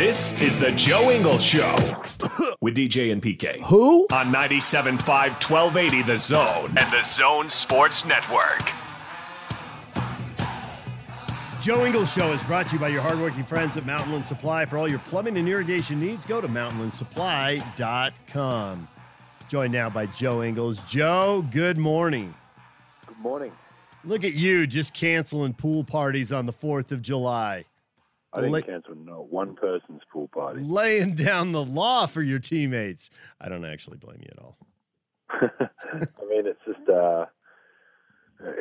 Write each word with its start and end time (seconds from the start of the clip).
This 0.00 0.32
is 0.40 0.56
the 0.58 0.72
Joe 0.72 1.10
Ingles 1.10 1.44
Show 1.44 1.76
with 2.62 2.74
DJ 2.74 3.12
and 3.12 3.22
PK. 3.22 3.60
Who? 3.64 4.06
On 4.10 4.32
97.5 4.32 5.02
1280 5.02 6.00
The 6.00 6.18
Zone 6.18 6.68
and 6.68 6.90
the 6.90 7.02
Zone 7.04 7.50
Sports 7.50 8.06
Network. 8.06 8.62
Joe 11.60 11.84
Ingles 11.84 12.10
Show 12.10 12.32
is 12.32 12.42
brought 12.44 12.68
to 12.68 12.76
you 12.76 12.78
by 12.78 12.88
your 12.88 13.02
hardworking 13.02 13.44
friends 13.44 13.76
at 13.76 13.84
Mountainland 13.84 14.26
Supply. 14.26 14.64
For 14.64 14.78
all 14.78 14.88
your 14.88 15.00
plumbing 15.00 15.36
and 15.36 15.46
irrigation 15.46 16.00
needs, 16.00 16.24
go 16.24 16.40
to 16.40 16.48
mountainlandsupply.com. 16.48 18.88
Joined 19.50 19.72
now 19.74 19.90
by 19.90 20.06
Joe 20.06 20.42
Ingles. 20.42 20.78
Joe, 20.88 21.46
good 21.50 21.76
morning. 21.76 22.34
Good 23.06 23.18
morning. 23.18 23.52
Look 24.04 24.24
at 24.24 24.32
you 24.32 24.66
just 24.66 24.94
canceling 24.94 25.52
pool 25.52 25.84
parties 25.84 26.32
on 26.32 26.46
the 26.46 26.54
4th 26.54 26.90
of 26.90 27.02
July. 27.02 27.66
I 28.32 28.40
didn't 28.40 28.52
La- 28.52 28.60
cancel 28.60 28.94
not 28.94 29.28
one 29.28 29.54
person's 29.54 30.02
pool 30.12 30.28
party. 30.28 30.62
Laying 30.62 31.14
down 31.14 31.52
the 31.52 31.64
law 31.64 32.06
for 32.06 32.22
your 32.22 32.38
teammates. 32.38 33.10
I 33.40 33.48
don't 33.48 33.64
actually 33.64 33.96
blame 33.96 34.20
you 34.20 34.28
at 34.30 34.38
all. 34.38 34.56
I 35.30 36.24
mean, 36.28 36.46
it's 36.46 36.60
just 36.66 36.88
uh, 36.88 37.26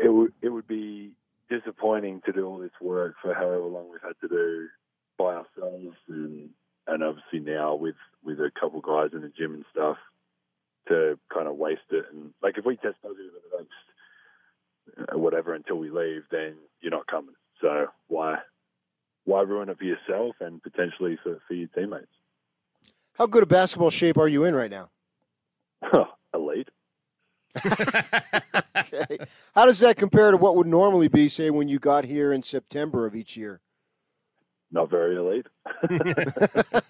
it 0.04 0.12
would 0.12 0.34
it 0.42 0.50
would 0.50 0.68
be 0.68 1.12
disappointing 1.50 2.22
to 2.26 2.32
do 2.32 2.46
all 2.46 2.58
this 2.58 2.72
work 2.82 3.16
for 3.22 3.34
however 3.34 3.66
long 3.66 3.90
we've 3.92 4.02
had 4.02 4.20
to 4.22 4.28
do 4.28 4.68
by 5.18 5.36
ourselves, 5.36 5.96
and 6.08 6.50
and 6.88 7.04
obviously 7.04 7.40
now 7.40 7.76
with 7.76 7.96
with 8.24 8.40
a 8.40 8.52
couple 8.60 8.82
guys 8.82 9.12
in 9.14 9.22
the 9.22 9.32
gym 9.38 9.54
and 9.54 9.66
stuff 9.72 9.98
to 10.88 11.20
kind 11.34 11.48
of 11.48 11.56
waste 11.56 11.82
it. 11.92 12.06
And 12.12 12.34
like 12.42 12.58
if 12.58 12.66
we 12.66 12.76
test 12.78 12.98
positive 13.02 13.26
in 13.26 13.50
the 13.52 13.58
next 13.58 15.12
uh, 15.14 15.18
whatever 15.18 15.54
until 15.54 15.78
we 15.78 15.90
leave, 15.90 16.24
then 16.32 16.56
you're 16.82 16.92
not 16.92 17.08
coming. 17.08 17.36
So 17.62 17.88
why 18.08 18.40
why 19.26 19.42
ruin 19.42 19.70
it 19.70 19.78
for 19.78 19.84
yourself 19.84 20.36
and 20.40 20.62
potentially 20.62 21.18
for, 21.24 21.40
for 21.48 21.54
your 21.54 21.68
teammates? 21.70 22.08
How 23.14 23.26
good 23.26 23.44
a 23.44 23.46
basketball 23.46 23.90
shape 23.90 24.18
are 24.18 24.28
you 24.28 24.46
in 24.46 24.56
right 24.56 24.72
now? 24.72 24.90
Elite. 26.34 26.70
Okay. 28.92 29.18
How 29.54 29.66
does 29.66 29.80
that 29.80 29.98
compare 29.98 30.32
to 30.32 30.38
what 30.38 30.56
would 30.56 30.66
normally 30.66 31.10
be, 31.10 31.28
say, 31.28 31.50
when 31.50 31.68
you 31.68 31.80
got 31.80 32.06
here 32.06 32.32
in 32.32 32.42
September 32.42 33.06
of 33.06 33.14
each 33.14 33.36
year? 33.36 33.62
not 34.72 34.90
very 34.90 35.16
elite. 35.16 35.48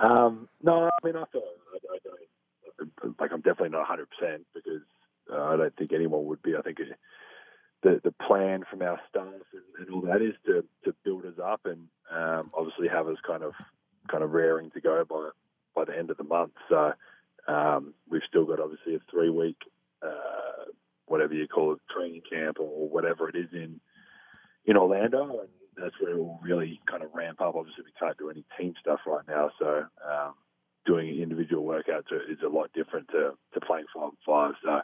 um, 0.00 0.48
no, 0.62 0.88
I 0.88 1.06
mean, 1.06 1.16
I 1.16 1.24
feel 1.30 1.42
I, 1.72 1.78
I 1.94 1.98
don't 2.04 3.20
like 3.20 3.32
I'm 3.32 3.40
definitely 3.40 3.70
not 3.70 3.88
100 3.88 4.08
percent 4.10 4.46
because 4.54 4.82
uh, 5.32 5.42
I 5.42 5.56
don't 5.56 5.76
think 5.76 5.92
anyone 5.92 6.24
would 6.26 6.42
be. 6.42 6.56
I 6.56 6.62
think 6.62 6.78
the 7.82 8.00
the 8.04 8.12
plan 8.26 8.64
from 8.70 8.82
our 8.82 9.00
staff 9.08 9.26
and, 9.52 9.86
and 9.86 9.94
all 9.94 10.02
that 10.02 10.22
is 10.22 10.34
to 10.46 10.64
to 10.84 10.94
build 11.04 11.24
us 11.24 11.38
up 11.42 11.60
and 11.64 11.88
um, 12.10 12.50
obviously 12.54 12.88
have 12.88 13.08
us 13.08 13.18
kind 13.26 13.42
of 13.42 13.52
kind 14.10 14.22
of 14.22 14.32
raring 14.32 14.70
to 14.70 14.80
go 14.80 15.04
by 15.08 15.30
by 15.74 15.84
the 15.84 15.96
end 15.96 16.10
of 16.10 16.16
the 16.16 16.24
month. 16.24 16.52
So 16.68 16.92
um, 17.48 17.94
we've 18.08 18.22
still 18.28 18.44
got 18.44 18.60
obviously 18.60 18.94
a 18.94 18.98
three 19.10 19.30
week 19.30 19.56
uh, 20.02 20.70
whatever 21.06 21.34
you 21.34 21.46
call 21.46 21.74
it 21.74 21.80
training 21.94 22.22
camp 22.30 22.58
or, 22.60 22.88
whatever 22.88 23.28
it 23.28 23.36
is 23.36 23.48
in 23.52 23.80
in 24.64 24.76
Orlando, 24.76 25.40
and 25.40 25.48
that's 25.76 25.94
where 26.00 26.16
we'll 26.16 26.38
really 26.42 26.80
kind 26.88 27.02
of 27.02 27.10
ramp 27.14 27.40
up. 27.40 27.54
Obviously, 27.56 27.84
we 27.84 27.92
can't 27.98 28.16
do 28.16 28.30
any 28.30 28.44
team 28.58 28.74
stuff 28.80 29.00
right 29.06 29.26
now, 29.26 29.50
so 29.58 29.84
um, 30.08 30.34
doing 30.86 31.20
individual 31.20 31.64
workouts 31.64 32.12
is 32.30 32.38
a 32.44 32.48
lot 32.48 32.70
different 32.72 33.08
to, 33.08 33.32
to 33.54 33.60
playing 33.60 33.86
five 33.94 34.10
and 34.10 34.18
five. 34.24 34.52
So, 34.62 34.80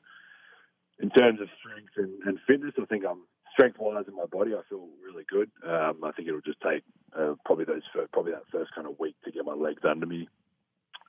in 1.01 1.11
terms 1.11 1.41
of 1.41 1.49
strength 1.59 1.93
and, 1.97 2.23
and 2.25 2.39
fitness, 2.47 2.75
I 2.81 2.85
think 2.87 3.05
I'm 3.09 3.23
strength 3.53 3.79
wise 3.79 4.05
in 4.09 4.15
my 4.15 4.27
body. 4.27 4.53
I 4.55 4.63
feel 4.69 4.89
really 5.05 5.25
good. 5.29 5.51
Um, 5.67 6.05
I 6.05 6.13
think 6.13 6.29
it'll 6.29 6.41
just 6.41 6.61
take 6.61 6.83
uh, 7.19 7.35
probably 7.45 7.65
those 7.65 7.83
first, 7.95 8.13
probably 8.13 8.33
that 8.33 8.43
first 8.53 8.75
kind 8.75 8.87
of 8.87 8.99
week 8.99 9.17
to 9.25 9.33
get 9.33 9.45
my 9.45 9.55
legs 9.55 9.83
under 9.89 10.07
me 10.07 10.29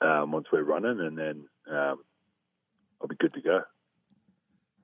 um, 0.01 0.31
once 0.31 0.47
we're 0.51 0.63
running, 0.63 0.99
and 0.99 1.17
then 1.17 1.45
um, 1.69 1.99
I'll 3.01 3.07
be 3.07 3.15
good 3.15 3.33
to 3.33 3.41
go. 3.41 3.61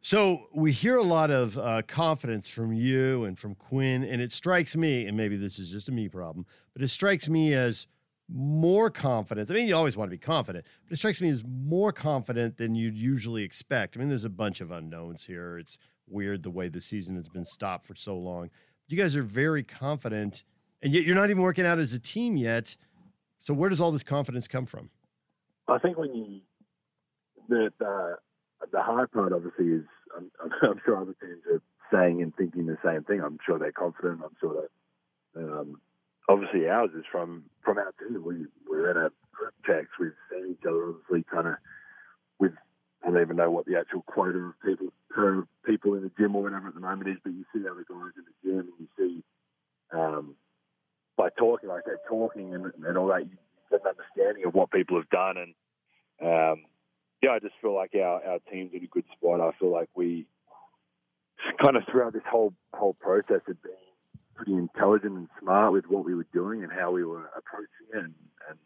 So 0.01 0.49
we 0.53 0.71
hear 0.71 0.97
a 0.97 1.03
lot 1.03 1.31
of 1.31 1.57
uh, 1.57 1.81
confidence 1.88 2.47
from 2.47 2.73
you 2.73 3.23
and 3.23 3.39
from 3.39 3.55
Quinn, 3.55 4.03
and 4.03 4.21
it 4.21 4.31
strikes 4.31 4.75
me, 4.75 5.07
and 5.07 5.17
maybe 5.17 5.35
this 5.35 5.57
is 5.57 5.69
just 5.69 5.89
a 5.89 5.91
me 5.91 6.07
problem, 6.07 6.45
but 6.73 6.83
it 6.83 6.89
strikes 6.89 7.27
me 7.27 7.53
as 7.53 7.88
more 8.28 8.90
confident. 8.90 9.50
I 9.52 9.53
mean, 9.53 9.68
you 9.68 9.75
always 9.75 9.96
want 9.96 10.09
to 10.09 10.16
be 10.16 10.19
confident, 10.19 10.66
but 10.84 10.94
it 10.94 10.97
strikes 10.97 11.22
me 11.22 11.30
as 11.30 11.44
more 11.46 11.91
confident 11.91 12.58
than 12.58 12.75
you'd 12.75 12.97
usually 12.97 13.44
expect. 13.44 13.96
I 13.96 14.00
mean, 14.00 14.09
there's 14.09 14.25
a 14.25 14.30
bunch 14.30 14.62
of 14.62 14.72
unknowns 14.72 15.25
here. 15.25 15.58
It's 15.58 15.78
weird 16.08 16.44
the 16.44 16.50
way 16.50 16.68
the 16.68 16.81
season 16.81 17.16
has 17.16 17.30
been 17.30 17.46
stopped 17.46 17.86
for 17.86 17.96
so 17.96 18.18
long. 18.18 18.50
You 18.88 18.97
guys 18.97 19.16
are 19.16 19.24
very 19.24 19.63
confident, 19.63 20.44
and 20.81 20.94
yet 20.94 21.03
you're 21.03 21.16
not 21.16 21.30
even 21.30 21.41
working 21.41 21.66
out 21.66 21.80
as 21.80 21.94
a 21.94 22.00
team 22.00 22.38
yet. 22.38 22.75
So 23.41 23.53
where 23.53 23.69
does 23.69 23.81
all 23.81 23.91
this 23.91 24.03
confidence 24.03 24.47
come 24.47 24.66
from? 24.66 24.90
I 25.68 25.78
think 25.80 25.97
when 25.97 26.13
you 26.13 26.42
the 27.47 27.72
the, 27.80 28.16
the 28.72 28.81
hard 28.81 29.12
part 29.12 29.34
obviously 29.34 29.66
is 29.68 29.84
I'm, 30.16 30.31
I'm 30.63 30.80
sure 30.86 30.97
other 30.97 31.16
teams 31.22 31.42
are 31.52 31.62
saying 31.92 32.22
and 32.22 32.36
thinking 32.36 32.66
the 32.66 32.78
same 32.84 33.03
thing. 33.03 33.22
I'm 33.22 33.38
sure 33.46 33.59
they're 33.59 33.72
confident. 33.72 34.22
I'm 34.24 34.36
sure 34.40 34.68
that 35.36 35.42
um, 35.42 35.81
obviously 36.30 36.68
ours 36.68 36.91
is 36.97 37.06
from 37.12 37.44
from 37.63 37.78
our 37.78 37.94
team. 38.00 38.24
We 38.24 38.46
we're 38.68 38.91
in 38.91 38.97
a 38.97 39.09
group 39.31 39.53
text. 39.66 39.94
We've 40.00 40.12
seen 40.31 40.52
each 40.52 40.66
other 40.68 40.90
obviously 40.90 41.25
kind 41.31 41.47
of 41.47 41.56
with 42.40 42.53
I 43.03 43.12
don't 43.12 43.22
even 43.22 43.38
know 43.38 43.52
what 43.52 43.66
the 43.66 43.78
actual 43.78 44.02
quota 44.03 44.40
of 44.40 44.53
people 44.66 44.88
per 45.09 45.46
people 45.66 45.96
in 45.96 46.03
the 46.03 46.12
gym 46.18 46.36
or 46.36 46.44
whatever 46.44 46.68
at 46.68 46.74
the 46.74 46.80
moment 46.80 47.09
is, 47.09 47.18
but 47.24 47.34
you 47.34 47.46
see 47.53 47.68
other 47.68 47.86
guys 47.88 48.13
in 48.18 48.24
the 48.25 48.50
gym 48.50 48.59
and 48.59 48.80
you 48.80 48.88
see 48.97 49.24
um, 49.91 50.36
by 51.18 51.30
talking 51.38 51.69
like 51.69 51.84
they're 51.86 52.00
talking 52.09 52.53
and, 52.53 52.66
and 52.86 52.97
all 52.97 53.07
that, 53.07 53.22
you 53.22 53.38
get 53.72 53.81
an 53.81 53.92
understanding 53.92 54.46
of 54.46 54.53
what 54.53 54.72
people 54.72 54.97
have 54.97 55.09
done 55.09 55.38
and 55.38 55.53
um, 56.22 56.66
yeah, 57.22 57.31
I 57.31 57.40
just 57.40 57.56
feel 57.62 57.74
like 57.74 57.92
our, 57.96 58.24
our 58.24 58.40
team's 58.52 58.72
in 58.74 58.84
a 58.84 58.88
good 58.88 59.06
spot. 59.18 59.42
I 59.42 59.52
feel 59.59 59.72
like 59.72 59.90
we 59.96 60.28
kind 61.62 61.75
of 61.75 61.84
throughout 61.90 62.13
this 62.13 62.22
whole 62.30 62.53
whole 62.74 62.94
process 62.94 63.42
had 63.47 63.62
been 63.62 63.74
pretty 64.35 64.53
intelligent 64.53 65.13
and 65.18 65.28
smart 65.40 65.73
with 65.73 65.85
what 65.88 66.06
we 66.06 66.16
were 66.16 66.28
doing 66.34 66.63
and 66.63 66.72
how 66.72 66.91
we 66.91 67.03
were 67.03 67.29
approaching 67.38 67.88
it. 67.94 67.97
And, 67.97 68.13
and 68.50 68.59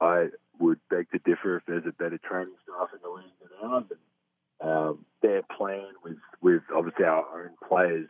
I 0.00 0.26
would 0.58 0.80
beg 0.90 1.10
to 1.10 1.18
differ 1.18 1.56
if 1.56 1.64
there's 1.66 1.86
a 1.86 1.92
better 1.92 2.18
training 2.18 2.54
staff 2.64 2.88
in 2.92 3.00
the 3.02 3.10
league 3.10 3.32
than 3.40 3.70
ours. 3.70 3.84
And 3.90 4.70
um, 4.70 5.04
their 5.22 5.42
plan 5.42 5.92
with 6.02 6.16
with 6.40 6.62
obviously 6.74 7.04
our 7.04 7.44
own 7.44 7.50
players' 7.68 8.08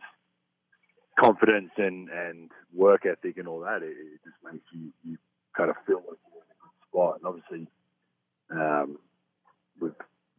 confidence 1.19 1.71
and, 1.77 2.09
and 2.09 2.51
work 2.73 3.05
ethic 3.05 3.37
and 3.37 3.47
all 3.47 3.59
that, 3.61 3.83
it, 3.83 3.91
it 3.91 4.19
just 4.23 4.37
makes 4.43 4.63
you, 4.71 4.93
you 5.03 5.17
kind 5.55 5.69
of 5.69 5.75
feel 5.85 5.97
like 6.07 6.19
you're 6.31 6.43
in 6.43 6.51
a 6.51 6.59
good 6.61 6.77
spot. 6.87 7.17
And 7.17 7.25
obviously, 7.25 7.67
um, 8.51 8.97
with 9.81 9.93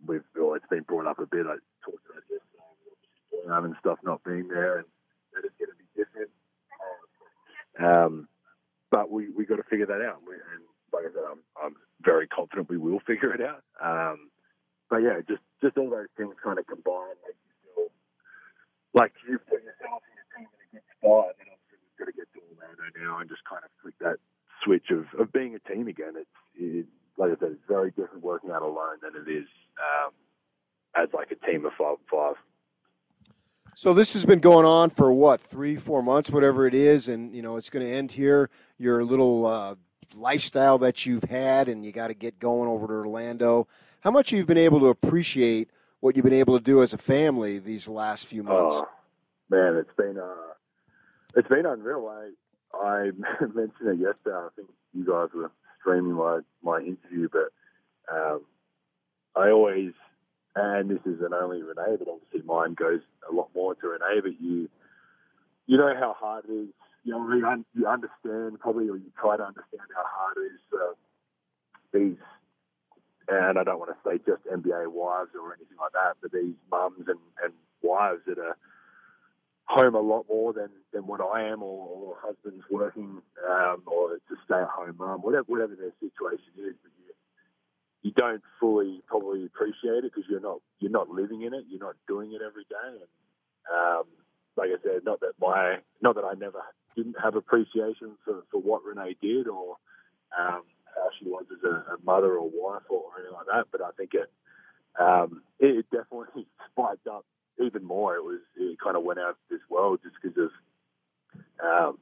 with 0.06 0.22
well, 0.34 0.54
it's 0.54 0.66
been 0.70 0.82
brought 0.82 1.06
up 1.06 1.18
a 1.18 1.26
bit. 1.26 1.46
I 1.46 1.60
talked 1.84 2.04
about 2.08 2.24
yesterday, 2.30 3.52
um, 3.52 3.64
and 3.66 3.76
stuff 3.80 3.98
not 4.02 4.24
being 4.24 4.48
there, 4.48 4.78
and 4.78 4.86
that 5.34 5.44
is 5.44 5.52
going 5.58 5.70
to 5.70 5.76
be 5.76 5.88
different. 5.96 6.30
Um, 7.82 8.28
but 8.90 9.10
we 9.10 9.30
we 9.30 9.46
got 9.46 9.56
to 9.56 9.68
figure 9.70 9.86
that 9.86 10.02
out. 10.02 10.22
We, 10.26 10.34
and 10.34 10.62
like 10.92 11.04
I 11.06 11.14
said, 11.14 11.24
I'm 11.30 11.40
I'm 11.60 11.76
very 12.02 12.28
confident 12.28 12.70
we 12.70 12.78
will 12.78 13.00
figure 13.06 13.34
it 13.34 13.42
out. 13.42 13.62
Um, 13.82 14.30
but 14.90 14.98
yeah, 14.98 15.20
just 15.28 15.42
just 15.62 15.78
all 15.78 15.90
those 15.90 16.10
things 16.16 16.34
kind 16.44 16.58
of 16.58 16.66
combined 16.66 17.18
make 17.26 17.36
you 17.42 17.54
feel 17.74 17.88
like 18.94 19.12
you 19.28 19.38
put 19.38 19.62
yourself 19.64 20.02
and 20.06 20.14
your 20.16 20.28
team 20.36 20.48
in 20.50 20.60
a 20.64 20.68
good 20.78 20.86
spot. 20.98 21.34
And 21.40 21.48
obviously 21.52 21.78
we've 21.82 21.98
got 22.00 22.08
to 22.10 22.16
get 22.16 22.28
to 22.34 22.40
Orlando 22.54 22.86
now 22.98 23.12
and 23.20 23.28
just 23.30 23.44
kind 23.48 23.64
of 23.64 23.70
flick 23.82 23.96
that 24.00 24.18
switch 24.64 24.90
of, 24.94 25.06
of 25.20 25.32
being 25.32 25.54
a 25.56 25.62
team 25.68 25.88
again. 25.88 26.14
It's 26.16 26.38
it, 26.58 26.86
like 27.18 27.32
I 27.34 27.38
said, 27.40 27.56
it's 27.58 27.68
very 27.68 27.90
different 27.92 28.24
working 28.24 28.50
out 28.50 28.62
alone 28.62 29.02
than 29.02 29.14
it 29.18 29.28
is 29.30 29.48
um, 29.80 30.12
as 30.96 31.08
like 31.14 31.30
a 31.32 31.40
team 31.46 31.66
of 31.66 31.72
five 31.78 31.98
five. 32.10 32.36
So 33.78 33.94
this 33.94 34.12
has 34.14 34.26
been 34.26 34.40
going 34.40 34.66
on 34.66 34.90
for 34.90 35.12
what 35.12 35.40
three, 35.40 35.76
four 35.76 36.02
months, 36.02 36.32
whatever 36.32 36.66
it 36.66 36.74
is, 36.74 37.06
and 37.06 37.32
you 37.32 37.42
know 37.42 37.56
it's 37.56 37.70
going 37.70 37.86
to 37.86 37.92
end 37.92 38.10
here. 38.10 38.50
Your 38.76 39.04
little 39.04 39.46
uh, 39.46 39.76
lifestyle 40.16 40.78
that 40.78 41.06
you've 41.06 41.22
had, 41.22 41.68
and 41.68 41.86
you 41.86 41.92
got 41.92 42.08
to 42.08 42.14
get 42.14 42.40
going 42.40 42.68
over 42.68 42.88
to 42.88 42.92
Orlando. 42.92 43.68
How 44.00 44.10
much 44.10 44.32
you've 44.32 44.48
been 44.48 44.58
able 44.58 44.80
to 44.80 44.86
appreciate 44.86 45.70
what 46.00 46.16
you've 46.16 46.24
been 46.24 46.32
able 46.32 46.58
to 46.58 46.64
do 46.64 46.82
as 46.82 46.92
a 46.92 46.98
family 46.98 47.60
these 47.60 47.86
last 47.86 48.26
few 48.26 48.42
months? 48.42 48.74
Oh, 48.78 48.88
man, 49.48 49.76
it's 49.76 49.94
been 49.96 50.18
uh, 50.18 50.54
it's 51.36 51.46
been 51.46 51.64
unreal. 51.64 52.08
I 52.08 52.30
I 52.76 53.10
mentioned 53.40 53.90
it 53.90 53.98
yesterday. 54.00 54.34
I 54.34 54.48
think 54.56 54.70
you 54.92 55.06
guys 55.06 55.28
were 55.32 55.52
streaming 55.78 56.14
my 56.14 56.40
my 56.64 56.80
interview, 56.80 57.28
but 57.30 57.52
um, 58.12 58.40
and 60.56 60.90
this 60.90 61.00
isn't 61.04 61.32
only 61.32 61.62
Renee, 61.62 61.96
but 61.98 62.08
obviously 62.08 62.42
mine 62.42 62.74
goes 62.74 63.00
a 63.30 63.34
lot 63.34 63.48
more 63.54 63.74
to 63.74 63.88
Renee. 63.88 64.20
But 64.22 64.40
you, 64.40 64.68
you 65.66 65.76
know 65.76 65.92
how 65.98 66.14
hard 66.18 66.44
it 66.48 66.52
is. 66.52 66.68
You 67.04 67.12
know, 67.12 67.34
you, 67.34 67.46
un- 67.46 67.64
you 67.74 67.86
understand 67.86 68.60
probably, 68.60 68.88
or 68.88 68.96
you 68.96 69.10
try 69.20 69.36
to 69.36 69.44
understand 69.44 69.88
how 69.94 70.04
hard 70.04 70.36
it 70.38 70.52
is 70.54 70.60
for 70.68 70.94
these. 71.92 72.18
And 73.28 73.58
I 73.58 73.64
don't 73.64 73.78
want 73.78 73.90
to 73.90 74.08
say 74.08 74.18
just 74.26 74.44
NBA 74.46 74.88
wives 74.88 75.30
or 75.38 75.54
anything 75.54 75.76
like 75.78 75.92
that, 75.92 76.16
but 76.22 76.32
these 76.32 76.56
mums 76.70 77.06
and, 77.06 77.18
and 77.44 77.52
wives 77.82 78.22
that 78.26 78.38
are 78.38 78.56
home 79.68 79.94
a 79.94 80.00
lot 80.00 80.24
more 80.28 80.52
than, 80.54 80.70
than 80.92 81.06
what 81.06 81.20
I 81.20 81.44
am, 81.44 81.62
or, 81.62 81.86
or 81.88 82.16
husbands 82.20 82.64
working, 82.70 83.20
um, 83.48 83.82
or 83.86 84.18
just 84.28 84.40
stay 84.46 84.56
at 84.56 84.68
home 84.68 84.96
mum, 84.98 85.20
whatever 85.20 85.44
whatever 85.46 85.76
their 85.76 85.92
situation 86.00 86.56
is. 86.56 86.74
But 86.82 86.92
you, 86.96 87.12
you 88.02 88.12
don't 88.12 88.42
fully 88.60 89.02
probably 89.06 89.44
appreciate 89.44 90.04
it 90.04 90.12
because 90.14 90.24
you're 90.28 90.40
not 90.40 90.60
you're 90.80 90.90
not 90.90 91.08
living 91.08 91.42
in 91.42 91.54
it, 91.54 91.64
you're 91.68 91.80
not 91.80 91.96
doing 92.06 92.32
it 92.32 92.40
every 92.46 92.64
day. 92.64 92.76
And 92.86 93.08
um, 93.74 94.04
like 94.56 94.70
I 94.70 94.82
said, 94.82 95.04
not 95.04 95.20
that 95.20 95.32
my 95.40 95.78
not 96.00 96.14
that 96.14 96.24
I 96.24 96.34
never 96.34 96.62
didn't 96.96 97.16
have 97.22 97.36
appreciation 97.36 98.16
for, 98.24 98.42
for 98.50 98.60
what 98.60 98.84
Renee 98.84 99.16
did 99.20 99.48
or 99.48 99.76
um, 100.38 100.62
how 100.94 101.08
she 101.18 101.26
was 101.26 101.44
as 101.52 101.62
a, 101.64 101.94
a 101.94 101.96
mother 102.04 102.34
or 102.34 102.50
wife 102.52 102.82
or 102.88 103.04
anything 103.18 103.34
like 103.34 103.46
that, 103.46 103.66
but 103.70 103.82
I 103.82 103.90
think 103.96 104.14
it 104.14 104.30
um, 105.00 105.42
it, 105.58 105.78
it 105.78 105.86
definitely 105.90 106.46
spiked 106.72 107.06
up 107.06 107.24
even 107.60 107.84
more. 107.84 108.16
It 108.16 108.24
was 108.24 108.40
it 108.56 108.78
kind 108.82 108.96
of 108.96 109.02
went 109.02 109.18
out 109.18 109.30
of 109.30 109.36
this 109.50 109.60
world 109.68 110.00
just 110.02 110.16
because 110.22 110.38
of 110.38 110.50
um, 111.64 111.98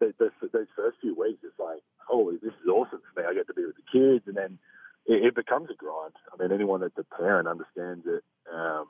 the, 0.00 0.12
those 0.18 0.66
first 0.76 0.98
few 1.00 1.14
weeks. 1.14 1.40
It's 1.44 1.58
like, 1.58 1.82
holy, 1.98 2.36
this 2.36 2.52
is 2.62 2.68
awesome 2.68 3.00
for 3.14 3.20
me. 3.20 3.26
I 3.28 3.34
get 3.34 3.46
to 3.46 3.54
be 3.54 3.64
with 3.64 3.76
the 3.76 3.90
kids, 3.92 4.26
and 4.26 4.36
then 4.36 4.58
it, 5.06 5.24
it 5.24 5.34
becomes 5.34 5.68
a 5.70 5.74
grind. 5.74 6.14
I 6.32 6.42
mean, 6.42 6.52
anyone 6.52 6.80
that's 6.80 6.98
a 6.98 7.16
parent 7.16 7.48
understands 7.48 8.04
that 8.04 8.22
um, 8.52 8.86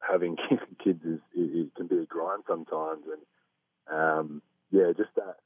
having 0.00 0.36
kids 0.84 1.02
is 1.04 1.20
it, 1.34 1.66
it 1.66 1.74
can 1.76 1.86
be 1.86 1.98
a 1.98 2.06
grind 2.06 2.44
sometimes, 2.48 3.04
and 3.06 3.96
um, 3.96 4.42
yeah, 4.70 4.92
just 4.96 5.10
that 5.16 5.36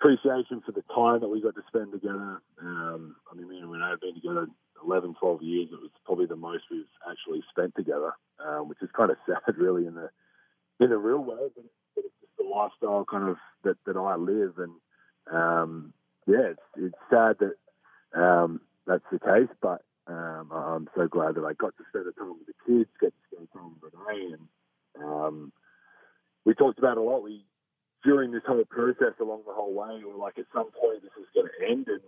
appreciation 0.00 0.62
for 0.64 0.72
the 0.72 0.82
time 0.94 1.20
that 1.20 1.28
we 1.28 1.42
got 1.42 1.54
to 1.54 1.62
spend 1.68 1.92
together. 1.92 2.40
Um, 2.60 3.16
I 3.30 3.36
mean, 3.36 3.48
me 3.48 3.58
and 3.58 3.70
Renee 3.70 3.90
have 3.90 4.00
been 4.00 4.14
together 4.14 4.46
11, 4.84 5.16
12 5.18 5.42
years. 5.42 5.68
It 5.72 5.80
was 5.80 5.90
probably 6.04 6.26
the 6.26 6.36
most 6.36 6.64
we've 6.70 6.84
actually 7.08 7.42
spent 7.50 7.74
together, 7.74 8.12
um, 8.44 8.68
which 8.68 8.78
is 8.82 8.90
kind 8.96 9.10
of 9.10 9.16
sad, 9.26 9.56
really, 9.56 9.86
in 9.86 9.94
the 9.94 10.10
in 10.80 10.90
the 10.90 10.98
real. 10.98 11.22
But, 11.22 11.54
but 11.54 12.04
it's 12.04 12.14
just 12.20 12.36
the 12.38 12.44
lifestyle 12.44 13.04
kind 13.04 13.28
of 13.28 13.36
that, 13.64 13.76
that 13.86 13.96
I 13.96 14.16
live, 14.16 14.58
and 14.58 14.72
um, 15.32 15.92
yeah, 16.26 16.52
it's 16.52 16.60
it's 16.76 16.98
sad 17.10 17.36
that 17.40 18.20
um, 18.20 18.60
that's 18.88 19.04
the 19.12 19.20
case. 19.20 19.54
But 19.60 19.82
um, 20.06 20.50
I'm 20.52 20.88
so 20.96 21.06
glad 21.06 21.36
that 21.36 21.44
I 21.44 21.52
got 21.52 21.76
to 21.76 21.84
spend 21.88 22.06
the 22.06 22.12
time 22.12 22.34
with 22.38 22.48
the 22.48 22.58
kids, 22.66 22.90
get 23.00 23.12
to 23.12 23.36
spend 23.36 23.48
time 23.52 23.76
with 23.82 23.92
Renee, 23.94 24.34
and 24.34 25.04
um, 25.04 25.52
we 26.44 26.54
talked 26.54 26.78
about 26.78 26.96
a 26.96 27.02
lot. 27.02 27.22
We 27.22 27.44
during 28.04 28.30
this 28.30 28.42
whole 28.46 28.64
process 28.64 29.14
along 29.20 29.42
the 29.46 29.52
whole 29.52 29.74
way, 29.74 30.00
we 30.04 30.10
are 30.10 30.16
like, 30.16 30.38
at 30.38 30.46
some 30.54 30.70
point 30.70 31.02
this 31.02 31.12
is 31.18 31.26
going 31.34 31.48
to 31.48 31.70
end, 31.70 31.88
and 31.88 32.00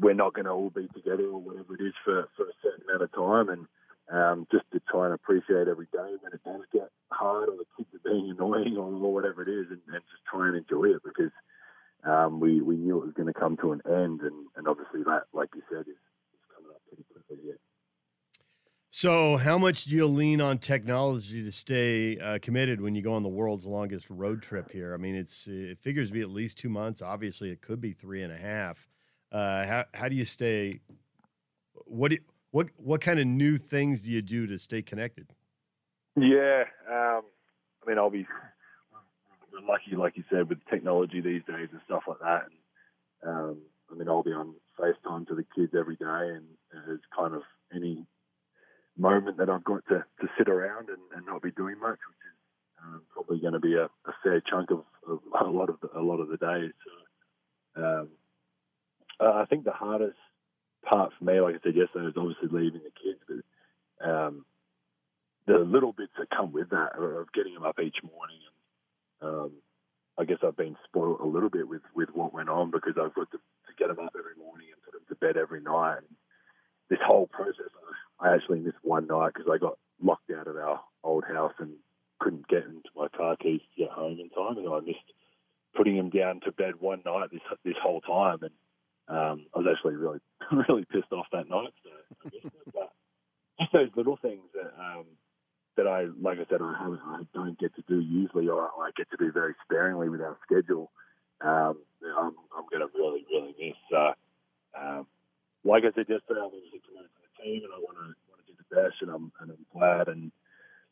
we're 0.00 0.14
not 0.14 0.34
going 0.34 0.46
to 0.46 0.50
all 0.50 0.70
be 0.70 0.88
together 0.94 1.26
or 1.26 1.40
whatever 1.40 1.74
it 1.74 1.82
is 1.82 1.94
for, 2.04 2.28
for 2.36 2.44
a 2.44 2.58
certain 2.62 2.84
amount 2.88 3.02
of 3.02 3.12
time. 3.12 3.48
And 3.48 3.66
um, 4.10 4.46
just 4.50 4.64
to 4.72 4.80
try 4.90 5.06
and 5.06 5.14
appreciate 5.14 5.68
every 5.68 5.86
day 5.92 6.16
when 6.20 6.32
it 6.32 6.42
does 6.44 6.62
get 6.72 6.90
hard 7.10 7.48
or 7.48 7.56
the 7.56 7.68
kids 7.76 7.90
are 7.94 8.10
being 8.10 8.30
annoying 8.30 8.76
or, 8.76 8.92
or 8.92 9.12
whatever 9.12 9.42
it 9.42 9.48
is, 9.48 9.66
and, 9.70 9.80
and, 9.88 10.02
just 10.10 10.24
try 10.30 10.48
and 10.48 10.56
enjoy 10.56 10.96
it 10.96 11.02
because 11.04 11.32
um, 12.04 12.40
we, 12.40 12.60
we 12.60 12.76
knew 12.76 12.98
it 12.98 13.06
was 13.06 13.14
going 13.14 13.32
to 13.32 13.38
come 13.38 13.56
to 13.58 13.72
an 13.72 13.80
end. 13.86 14.20
And, 14.22 14.46
and 14.56 14.68
obviously, 14.68 15.02
that, 15.04 15.24
like 15.32 15.50
you 15.54 15.62
said, 15.70 15.80
is, 15.80 15.96
is 15.96 16.44
coming 16.54 16.70
up 16.70 16.80
pretty 16.88 17.04
quickly. 17.12 17.38
Yeah. 17.44 17.54
So, 18.90 19.36
how 19.36 19.58
much 19.58 19.84
do 19.84 19.94
you 19.94 20.06
lean 20.06 20.40
on 20.40 20.58
technology 20.58 21.44
to 21.44 21.52
stay 21.52 22.18
uh, 22.18 22.38
committed 22.40 22.80
when 22.80 22.94
you 22.94 23.02
go 23.02 23.12
on 23.12 23.22
the 23.22 23.28
world's 23.28 23.66
longest 23.66 24.06
road 24.08 24.42
trip 24.42 24.72
here? 24.72 24.94
I 24.94 24.96
mean, 24.96 25.14
it's 25.14 25.46
it 25.46 25.78
figures 25.78 26.08
to 26.08 26.14
be 26.14 26.20
at 26.22 26.30
least 26.30 26.58
two 26.58 26.68
months. 26.68 27.02
Obviously, 27.02 27.50
it 27.50 27.60
could 27.60 27.80
be 27.80 27.92
three 27.92 28.22
and 28.22 28.32
a 28.32 28.36
half. 28.36 28.88
Uh, 29.30 29.66
how 29.66 29.84
how 29.94 30.08
do 30.08 30.16
you 30.16 30.24
stay? 30.24 30.80
What 31.84 32.10
do, 32.10 32.18
what 32.50 32.68
what 32.76 33.00
kind 33.00 33.20
of 33.20 33.26
new 33.26 33.58
things 33.58 34.00
do 34.00 34.10
you 34.10 34.22
do 34.22 34.46
to 34.46 34.58
stay 34.58 34.82
connected? 34.82 35.28
Yeah, 36.16 36.64
um, 36.90 37.22
I 37.82 37.88
mean, 37.88 37.98
I'll 37.98 38.10
be 38.10 38.26
lucky, 39.66 39.96
like 39.96 40.16
you 40.16 40.24
said, 40.30 40.48
with 40.48 40.58
technology 40.70 41.20
these 41.20 41.42
days 41.46 41.68
and 41.72 41.80
stuff 41.86 42.02
like 42.06 42.18
that. 42.20 42.46
And 42.46 43.30
um, 43.30 43.58
I 43.90 43.94
mean, 43.94 44.08
I'll 44.08 44.22
be 44.22 44.32
on 44.32 44.54
FaceTime 44.78 45.26
to 45.28 45.34
the 45.34 45.44
kids 45.56 45.72
every 45.78 45.96
day, 45.96 46.04
and 46.36 46.44
it's 46.88 47.04
kind 47.16 47.34
of 47.34 47.42
any 47.74 48.06
moment 48.96 49.38
that 49.38 49.48
I've 49.48 49.64
got 49.64 49.86
to, 49.88 50.04
to 50.20 50.28
sit 50.36 50.48
around 50.48 50.88
and, 50.88 50.98
and 51.14 51.26
not 51.26 51.42
be 51.42 51.52
doing 51.52 51.78
much, 51.80 51.98
which 52.08 52.24
is 52.26 52.38
um, 52.82 53.02
probably 53.12 53.40
going 53.40 53.52
to 53.52 53.60
be 53.60 53.74
a, 53.74 53.84
a, 53.84 54.12
fair 54.22 54.40
chunk 54.40 54.70
of, 54.70 54.82
of, 55.08 55.20
a 55.40 55.50
lot 55.50 55.70
of 55.70 55.76
the, 55.80 55.88
a 55.98 56.02
lot 56.02 56.20
of 56.20 56.28
the 56.28 56.36
days. 56.36 56.72
So, 56.84 57.82
um, 57.82 58.08
I 59.20 59.44
think 59.46 59.64
the 59.64 59.72
hardest 59.72 60.18
part 60.84 61.12
for 61.18 61.24
me, 61.24 61.40
like 61.40 61.56
I 61.56 61.58
said 61.62 61.76
yesterday, 61.76 62.06
was 62.06 62.14
obviously 62.16 62.48
leaving 62.50 62.82
the 62.82 62.94
kids, 62.94 63.20
but 63.26 64.08
um, 64.08 64.44
the 65.46 65.58
little 65.58 65.92
bits 65.92 66.12
that 66.18 66.30
come 66.30 66.52
with 66.52 66.70
that 66.70 66.94
of 66.98 67.32
getting 67.32 67.54
them 67.54 67.64
up 67.64 67.80
each 67.80 67.96
morning. 68.02 68.36
And 68.46 68.57
um, 69.22 69.52
I 70.18 70.24
guess 70.24 70.38
I've 70.42 70.56
been 70.56 70.76
spoiled 70.84 71.20
a 71.20 71.26
little 71.26 71.50
bit 71.50 71.68
with, 71.68 71.82
with 71.94 72.08
what 72.12 72.34
went 72.34 72.48
on 72.48 72.70
because 72.70 72.94
I've 73.00 73.14
got 73.14 73.30
to, 73.30 73.38
to 73.38 73.72
get 73.78 73.88
them 73.88 74.04
up 74.04 74.14
every 74.18 74.34
morning 74.36 74.68
and 74.72 74.82
put 74.82 74.92
them 74.92 75.06
to 75.08 75.14
bed 75.14 75.36
every 75.40 75.60
night. 75.60 75.98
And 75.98 76.16
this 76.90 76.98
whole 77.04 77.26
process, 77.26 77.70
I 78.20 78.34
actually 78.34 78.60
missed 78.60 78.82
one 78.82 79.06
night 79.06 79.32
because 79.34 79.50
I 79.52 79.58
got 79.58 79.78
locked 80.02 80.30
out 80.30 80.48
of 80.48 80.56
our 80.56 80.80
old 81.04 81.24
house 81.24 81.54
and 81.58 81.74
couldn't 82.20 82.48
get 82.48 82.64
into 82.64 82.90
my 82.96 83.08
car 83.08 83.36
keys 83.36 83.60
to 83.60 83.84
get 83.84 83.90
home 83.90 84.18
in 84.18 84.28
time, 84.30 84.58
and 84.58 84.68
I 84.68 84.80
missed 84.80 84.98
putting 85.76 85.96
him 85.96 86.10
down 86.10 86.40
to 86.44 86.52
bed 86.52 86.80
one 86.80 87.02
night 87.06 87.28
this 87.30 87.40
this 87.64 87.76
whole 87.80 88.00
time, 88.00 88.38
and 88.42 88.54
um, 89.08 89.46
I 89.54 89.58
was 89.58 89.66
actually 89.70 89.96
really, 89.96 90.18
really 90.68 90.84
pissed 90.90 91.12
off 91.12 91.26
that 91.32 91.48
night. 91.48 91.72
So 91.84 92.40
but 92.74 92.92
just 93.60 93.72
those 93.72 93.90
little 93.96 94.16
things 94.20 94.42
that 94.54 94.72
um, 94.78 95.04
that 95.78 95.86
I, 95.86 96.10
like 96.20 96.38
I 96.42 96.46
said, 96.50 96.60
I 96.60 96.74
haven't, 96.74 97.00
I 97.06 97.22
don't 97.32 97.58
get 97.58 97.74
to 97.76 97.84
do 97.88 98.00
usually, 98.02 98.48
or 98.48 98.66
I 98.66 98.90
get 98.96 99.08
to 99.10 99.16
do 99.16 99.32
very 99.32 99.54
sparingly 99.64 100.10
with 100.10 100.20
our 100.20 100.36
schedule. 100.44 100.90
Um, 101.40 101.78
I'm, 102.02 102.34
I'm 102.50 102.66
going 102.68 102.82
to 102.82 102.90
really, 102.98 103.24
really 103.30 103.54
miss. 103.58 103.78
Uh, 103.94 104.12
um, 104.76 105.06
like 105.64 105.84
I 105.86 105.94
said 105.94 106.10
yesterday, 106.10 106.42
I'm 106.42 106.50
obviously 106.50 106.82
committed 106.82 107.14
to 107.14 107.22
the 107.22 107.32
team, 107.38 107.62
and 107.62 107.72
I 107.72 107.78
want 107.78 107.96
to 108.02 108.10
want 108.26 108.42
to 108.42 108.50
do 108.50 108.58
the 108.58 108.74
best, 108.74 108.98
and 109.02 109.10
I'm 109.10 109.30
and 109.40 109.54
I'm 109.54 109.66
glad 109.72 110.08
and 110.08 110.32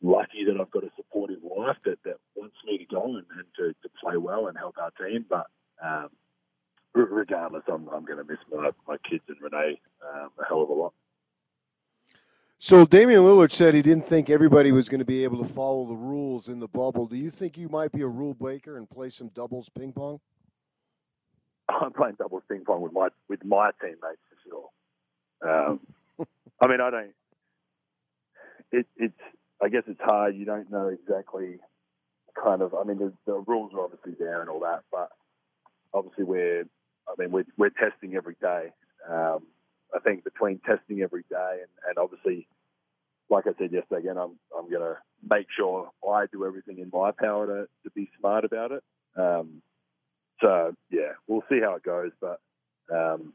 lucky 0.01 0.45
that 0.45 0.59
I've 0.59 0.71
got 0.71 0.83
a 0.83 0.91
supportive 0.95 1.39
wife 1.41 1.77
that, 1.85 1.99
that 2.05 2.17
wants 2.35 2.55
me 2.65 2.77
to 2.77 2.85
go 2.85 3.03
and, 3.03 3.25
and 3.35 3.47
to, 3.57 3.73
to 3.73 3.89
play 4.01 4.17
well 4.17 4.47
and 4.47 4.57
help 4.57 4.75
our 4.77 4.91
team. 4.91 5.25
But 5.27 5.47
um, 5.83 6.09
regardless, 6.93 7.63
I'm, 7.67 7.87
I'm 7.89 8.05
going 8.05 8.19
to 8.19 8.23
miss 8.23 8.39
my, 8.51 8.71
my 8.87 8.97
kids 9.09 9.23
and 9.27 9.37
Renee 9.41 9.81
um, 10.05 10.29
a 10.39 10.45
hell 10.47 10.61
of 10.61 10.69
a 10.69 10.73
lot. 10.73 10.93
So 12.59 12.85
Damian 12.85 13.21
Lillard 13.21 13.51
said 13.51 13.75
he 13.75 13.83
didn't 13.83 14.07
think 14.07 14.29
everybody 14.29 14.71
was 14.71 14.89
going 14.89 14.99
to 14.99 15.05
be 15.05 15.23
able 15.23 15.37
to 15.43 15.47
follow 15.47 15.85
the 15.85 15.95
rules 15.95 16.49
in 16.49 16.59
the 16.59 16.67
bubble. 16.67 17.05
Do 17.05 17.15
you 17.15 17.29
think 17.29 17.57
you 17.57 17.69
might 17.69 17.91
be 17.91 18.01
a 18.01 18.07
rule 18.07 18.33
breaker 18.33 18.77
and 18.77 18.89
play 18.89 19.09
some 19.09 19.27
doubles 19.29 19.69
ping 19.69 19.93
pong? 19.93 20.19
I'm 21.69 21.93
playing 21.93 22.15
doubles 22.17 22.43
ping 22.49 22.63
pong 22.65 22.81
with 22.81 22.93
my 22.93 23.09
with 23.29 23.45
my 23.45 23.71
teammates 23.79 24.01
for 24.29 24.69
sure. 25.43 25.69
Um, 25.69 25.79
I 26.61 26.67
mean, 26.67 26.81
I 26.81 26.89
don't. 26.89 27.13
It, 28.71 28.87
it's. 28.97 29.19
I 29.61 29.69
guess 29.69 29.83
it's 29.87 30.01
hard. 30.01 30.35
You 30.35 30.45
don't 30.45 30.71
know 30.71 30.87
exactly. 30.87 31.57
Kind 32.43 32.61
of. 32.61 32.73
I 32.73 32.83
mean, 32.83 32.97
the, 32.97 33.13
the 33.25 33.43
rules 33.47 33.73
are 33.73 33.83
obviously 33.83 34.13
there 34.19 34.41
and 34.41 34.49
all 34.49 34.59
that, 34.61 34.83
but 34.91 35.09
obviously 35.93 36.23
we're 36.23 36.65
I 37.07 37.13
mean, 37.17 37.31
we're, 37.31 37.45
we're 37.57 37.69
testing 37.69 38.15
every 38.15 38.35
day. 38.41 38.71
Um, 39.09 39.43
I 39.95 39.99
think 39.99 40.23
between 40.23 40.59
testing 40.59 41.01
every 41.01 41.23
day 41.29 41.59
and, 41.61 41.69
and 41.87 41.97
obviously, 41.97 42.47
like 43.29 43.45
I 43.47 43.51
said 43.59 43.71
yesterday, 43.71 44.01
again, 44.01 44.17
I'm, 44.17 44.37
I'm 44.57 44.69
going 44.69 44.81
to 44.81 44.97
make 45.29 45.47
sure 45.55 45.89
I 46.07 46.25
do 46.31 46.45
everything 46.45 46.79
in 46.79 46.89
my 46.93 47.11
power 47.11 47.45
to, 47.47 47.67
to 47.83 47.91
be 47.93 48.09
smart 48.19 48.45
about 48.45 48.71
it. 48.71 48.83
Um, 49.15 49.61
so, 50.41 50.73
yeah, 50.89 51.13
we'll 51.27 51.43
see 51.49 51.59
how 51.61 51.75
it 51.75 51.83
goes. 51.83 52.11
But 52.21 52.39
um, 52.93 53.33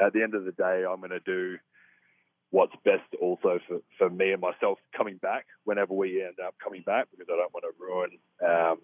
at 0.00 0.12
the 0.12 0.22
end 0.22 0.34
of 0.34 0.44
the 0.44 0.52
day, 0.52 0.84
I'm 0.88 1.00
going 1.00 1.10
to 1.10 1.20
do 1.20 1.56
what's 2.50 2.74
best 2.84 3.06
also 3.20 3.60
for, 3.68 3.78
for 3.96 4.10
me 4.10 4.32
and 4.32 4.40
myself 4.40 4.78
coming 4.96 5.16
back 5.18 5.46
whenever 5.64 5.94
we 5.94 6.22
end 6.22 6.36
up 6.44 6.54
coming 6.62 6.82
back 6.84 7.06
because 7.10 7.28
I 7.32 7.36
don't 7.36 7.54
want 7.54 7.64
to 7.64 7.82
ruin 7.82 8.10
um, 8.44 8.78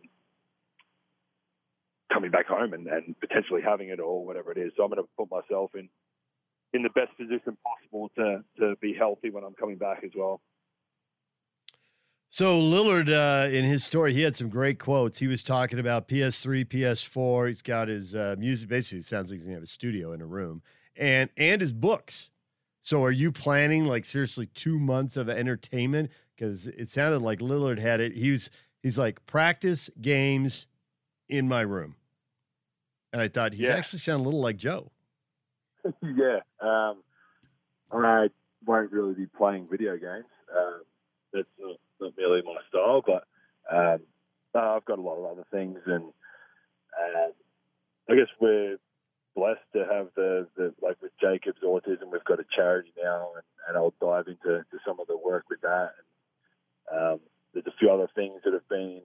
coming 2.13 2.31
back 2.31 2.47
home 2.47 2.73
and, 2.73 2.87
and 2.87 3.19
potentially 3.19 3.61
having 3.63 3.89
it 3.89 4.01
or 4.01 4.25
whatever 4.25 4.53
it 4.53 4.59
is. 4.59 4.73
So 4.77 4.85
I'm 4.85 4.91
going 4.91 5.03
to 5.03 5.09
put 5.19 5.31
myself 5.31 5.73
in 5.75 5.89
in 6.73 6.83
the 6.83 6.91
best 6.91 7.17
position 7.17 7.57
possible 7.65 8.11
to 8.17 8.43
to 8.59 8.77
be 8.81 8.93
healthy 8.95 9.31
when 9.31 9.45
I'm 9.45 9.55
coming 9.55 9.77
back 9.77 10.03
as 10.05 10.11
well. 10.15 10.41
So 12.31 12.61
Lillard, 12.61 13.09
uh, 13.09 13.49
in 13.51 13.65
his 13.65 13.85
story, 13.85 14.13
he 14.13 14.21
had 14.23 14.37
some 14.37 14.49
great 14.51 14.79
quotes. 14.79 15.19
He 15.19 15.27
was 15.27 15.43
talking 15.43 15.79
about 15.79 16.09
PS3, 16.09 16.67
PS4. 16.67 17.49
He's 17.49 17.63
got 17.63 17.89
his 17.89 18.15
uh, 18.15 18.35
music. 18.39 18.69
Basically, 18.69 18.99
it 18.99 19.05
sounds 19.07 19.31
like 19.31 19.39
he's 19.39 19.47
gonna 19.47 19.57
have 19.57 19.63
a 19.63 19.67
studio 19.69 20.13
in 20.13 20.21
a 20.21 20.27
room, 20.27 20.63
and 20.97 21.31
and 21.37 21.61
his 21.61 21.73
books. 21.73 22.31
So 22.83 23.03
are 23.05 23.11
you 23.11 23.33
planning 23.33 23.87
like 23.87 24.05
seriously 24.05 24.47
two 24.47 24.79
months 24.79 25.17
of 25.17 25.29
entertainment? 25.29 26.11
Because 26.37 26.67
it 26.67 26.91
sounded 26.91 27.23
like 27.23 27.39
Lillard 27.41 27.79
had 27.79 28.01
it. 28.01 28.13
He 28.17 28.31
was 28.33 28.51
he's 28.83 28.99
like 28.99 29.25
practice 29.27 29.89
games 30.01 30.67
in 31.29 31.49
my 31.49 31.63
room, 31.63 31.97
and 33.13 33.23
I 33.23 33.29
thought 33.29 33.55
he 33.55 33.65
Yeah. 33.65 33.75
actually 33.77 34.01
sounded 34.01 34.25
a 34.25 34.27
little 34.27 34.41
like 34.43 34.57
Joe. 34.59 34.93
yeah. 36.03 36.41
Um, 36.61 37.03
I 37.93 38.29
won't 38.65 38.93
really 38.93 39.15
be 39.15 39.27
playing 39.27 39.69
video 39.71 39.97
games. 39.97 40.27
Um, 40.55 40.83
that's 41.33 41.49
not, 41.59 41.77
not 42.01 42.13
really 42.17 42.43
my 42.43 42.57
style, 42.69 43.03
but 43.05 43.25
um, 43.71 44.01
I've 44.55 44.85
got 44.85 44.99
a 44.99 45.03
lot 45.03 45.19
of 45.19 45.25
other 45.33 45.47
things, 45.51 45.79
and 45.87 46.05
uh, 46.05 47.31
I 48.11 48.15
guess 48.17 48.29
we're 48.41 48.79
blessed 49.35 49.61
to 49.75 49.81
have 49.93 50.09
the, 50.17 50.49
the 50.57 50.73
like 50.81 50.97
with 51.03 51.13
Jacob's 51.21 51.61
autism, 51.63 52.11
we've 52.11 52.25
got 52.25 52.41
a 52.41 52.45
charity 52.55 52.93
now, 53.03 53.33
and, 53.35 53.45
and 53.69 53.77
I'll 53.77 53.95
dive 54.01 54.29
into 54.29 54.65
to 54.65 54.79
some 54.87 54.99
of 54.99 55.07
the 55.07 55.17
work 55.17 55.45
with 55.51 55.61
that. 55.61 55.93
And, 56.91 56.99
um, 56.99 57.21
there's 57.53 57.67
a 57.67 57.79
few 57.79 57.91
other 57.91 58.09
things 58.15 58.41
that 58.45 58.53
have 58.53 58.69
been 58.69 59.03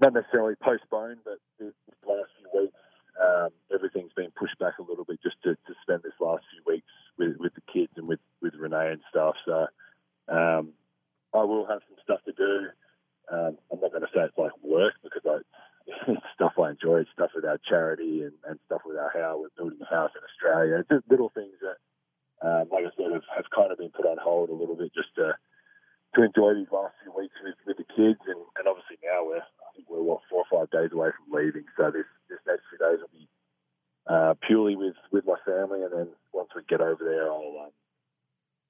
not 0.00 0.12
necessarily 0.12 0.54
postponed, 0.60 1.18
but 1.24 1.38
this 1.58 1.72
last 2.06 2.30
few 2.38 2.60
weeks 2.60 2.74
um, 3.20 3.50
everything's 3.72 4.12
been 4.12 4.30
pushed 4.38 4.58
back 4.58 4.78
a 4.78 4.82
little 4.82 5.04
bit 5.04 5.20
just 5.22 5.36
to, 5.42 5.54
to 5.54 5.72
spend 5.82 6.02
this 6.02 6.16
last 6.20 6.44
few 6.50 6.62
weeks 6.66 6.86
with, 7.18 7.36
with 7.38 7.54
the 7.54 7.66
kids 7.72 7.92
and 7.96 8.06
with, 8.06 8.20
with 8.40 8.54
Renee 8.54 8.92
and 8.92 9.00
stuff. 9.10 9.34
So 9.44 9.66
um, 10.28 10.72
I 11.34 11.42
will 11.42 11.66
have 11.66 11.82
some 11.88 11.98
stuff 12.02 12.20
to 12.26 12.32
do. 12.32 12.68
Um, 13.30 13.58
I'm 13.72 13.80
not 13.80 13.92
going 13.92 14.06
to 14.06 14.12
say 14.14 14.22
it's 14.24 14.38
like 14.38 14.52
work 14.62 14.94
because 15.02 15.22
I, 15.26 15.38
it's 16.12 16.34
stuff 16.34 16.52
I 16.58 16.70
enjoy. 16.70 17.00
It's 17.00 17.12
stuff 17.12 17.30
with 17.34 17.44
our 17.44 17.58
charity 17.68 18.22
and, 18.22 18.32
and 18.46 18.58
stuff 18.66 18.82
with 18.86 18.96
our 18.96 19.10
house. 19.10 19.40
We're 19.40 19.56
building 19.56 19.80
a 19.82 19.90
house 19.90 20.12
in 20.14 20.22
Australia. 20.22 20.80
It's 20.80 20.88
just 20.88 21.10
little 21.10 21.32
things 21.34 21.56
that, 21.60 21.78
um, 22.40 22.68
like 22.70 22.86
I 22.86 22.92
said, 22.96 23.12
have, 23.12 23.26
have 23.34 23.50
kind 23.50 23.72
of 23.72 23.78
been 23.78 23.90
put 23.90 24.06
on 24.06 24.16
hold 24.22 24.50
a 24.50 24.56
little 24.56 24.76
bit 24.76 24.94
just 24.94 25.14
to 25.16 25.34
to 26.16 26.24
enjoy 26.24 26.56
these 26.56 26.72
last 26.72 26.96
few 27.04 27.12
weeks 27.12 27.36
with, 27.44 27.58
with 27.68 27.76
the 27.76 27.88
kids. 27.92 28.20
And, 28.24 28.40
and 28.56 28.64
obviously 28.64 28.96
now 29.04 29.26
we're 29.26 29.44
I 29.44 29.70
think 29.76 29.90
we're 29.90 30.02
what 30.02 30.24
four 30.30 30.44
or 30.44 30.48
five 30.48 30.70
days 30.72 30.92
away 30.92 31.10
from 31.12 31.28
leaving. 31.34 31.64
So 31.76 31.90
this 31.90 32.08
this 32.30 32.40
next 32.46 32.64
few 32.72 32.80
days 32.80 33.00
will 33.00 33.12
be 33.12 33.28
uh, 34.08 34.34
purely 34.46 34.76
with, 34.76 34.96
with 35.12 35.24
my 35.26 35.36
family, 35.44 35.82
and 35.82 35.92
then 35.92 36.08
once 36.32 36.48
we 36.56 36.62
get 36.68 36.80
over 36.80 37.04
there, 37.04 37.30
I'll 37.30 37.66
um, 37.66 37.70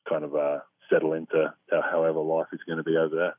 kind 0.08 0.24
of 0.24 0.34
uh, 0.34 0.58
settle 0.90 1.12
into 1.12 1.52
however 1.70 2.20
life 2.20 2.46
is 2.52 2.60
going 2.66 2.78
to 2.78 2.84
be 2.84 2.96
over 2.96 3.14
there. 3.14 3.36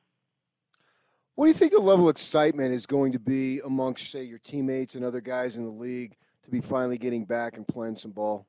What 1.36 1.46
do 1.46 1.50
you 1.50 1.54
think 1.54 1.72
the 1.72 1.80
level 1.80 2.10
of 2.10 2.12
excitement 2.12 2.74
is 2.74 2.86
going 2.86 3.14
to 3.14 3.20
be 3.20 3.62
amongst, 3.62 4.12
say, 4.12 4.24
your 4.24 4.40
teammates 4.40 4.96
and 4.96 5.06
other 5.06 5.22
guys 5.22 5.56
in 5.56 5.64
the 5.64 5.72
league 5.72 6.18
to 6.44 6.50
be 6.50 6.60
finally 6.60 6.98
getting 6.98 7.24
back 7.24 7.56
and 7.56 7.68
playing 7.68 7.96
some 7.96 8.12
ball? 8.12 8.46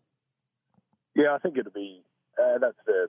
Yeah, 1.14 1.34
I 1.34 1.38
think 1.38 1.56
it'll 1.56 1.72
be. 1.72 2.02
Uh, 2.36 2.58
that's 2.58 2.76
the, 2.86 3.08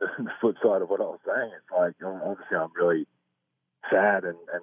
the 0.00 0.30
flip 0.40 0.56
side 0.62 0.82
of 0.82 0.88
what 0.88 1.00
I 1.00 1.04
was 1.04 1.18
saying. 1.26 1.50
It's 1.56 1.70
like 1.76 1.94
obviously 2.04 2.56
I'm 2.56 2.70
really 2.76 3.06
sad 3.90 4.24
and, 4.24 4.38
and 4.52 4.62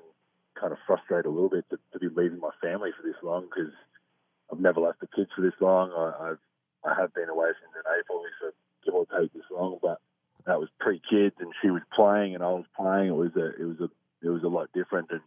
kind 0.60 0.72
of 0.72 0.79
frustrated 0.88 1.25
a 1.25 1.29
little 1.29 1.50
bit 1.50 1.65
to, 1.72 1.79
to 1.93 2.00
be 2.00 2.07
leaving 2.15 2.39
my 2.39 2.51
family 2.62 2.91
for 2.95 3.05
this 3.05 3.17
long 3.24 3.48
because 3.53 3.74
I've 4.52 4.60
never 4.60 4.80
left 4.80 5.00
the 5.00 5.08
kids 5.08 5.30
for 5.36 5.42
this 5.42 5.54
long. 5.60 5.92
I, 5.92 6.32
I've 6.32 6.40
I 6.86 7.02
have 7.02 7.14
been 7.14 7.30
away 7.30 7.48
since 7.48 7.74
in 7.74 8.00
April, 8.00 8.22
so 8.40 8.52
give 8.86 8.94
or 8.94 9.06
take 9.20 9.34
this 9.34 9.50
long, 9.52 9.80
but 9.82 10.00
that 10.46 10.60
was 10.60 10.70
pre-kids 10.80 11.36
and 11.40 11.52
she 11.62 11.72
was 11.72 11.82
playing 11.96 12.36
and 12.36 12.44
I 12.44 12.50
was 12.50 12.66
playing. 12.78 13.10
It 13.10 13.16
was 13.16 13.36
a 13.36 13.48
it 13.60 13.66
was 13.66 13.80
a 13.82 13.90
it 14.25 14.30
was 14.30 14.44
a 14.44 14.48
lot 14.48 14.70
different 14.74 15.10
and 15.12 15.22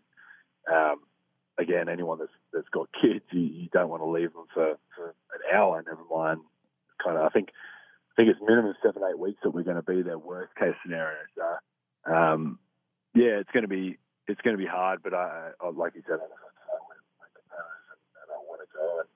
um, 0.72 1.00
again, 1.58 1.88
anyone 1.88 2.18
that's 2.18 2.32
that's 2.52 2.68
got 2.68 2.88
kids, 3.00 3.24
you, 3.30 3.40
you 3.40 3.68
don't 3.72 3.88
want 3.88 4.02
to 4.02 4.08
leave 4.08 4.32
them 4.32 4.46
for, 4.54 4.76
for 4.94 5.08
an 5.08 5.42
hour. 5.54 5.82
Never 5.84 6.04
mind, 6.10 6.40
kind 7.02 7.18
of. 7.18 7.24
I 7.24 7.28
think 7.30 7.48
I 8.12 8.14
think 8.16 8.30
it's 8.30 8.40
minimum 8.46 8.74
seven 8.82 9.02
eight 9.08 9.18
weeks 9.18 9.40
that 9.42 9.50
we're 9.50 9.64
going 9.64 9.76
to 9.76 9.82
be 9.82 10.02
their 10.02 10.18
worst 10.18 10.54
case 10.56 10.74
scenario. 10.82 11.18
So 11.34 12.14
um, 12.14 12.58
yeah, 13.14 13.42
it's 13.42 13.50
going 13.50 13.64
to 13.64 13.68
be 13.68 13.98
it's 14.28 14.40
to 14.40 14.56
be 14.56 14.66
hard, 14.66 15.00
but 15.02 15.14
I, 15.14 15.50
I 15.60 15.70
like 15.70 15.94
you 15.94 16.02
said, 16.06 16.20
I 16.20 16.28
want 16.28 16.30
to 16.30 16.48
and 18.22 18.28
I 18.28 18.38
want 18.46 18.60
to 18.60 18.68
go 18.70 19.00
and 19.00 19.08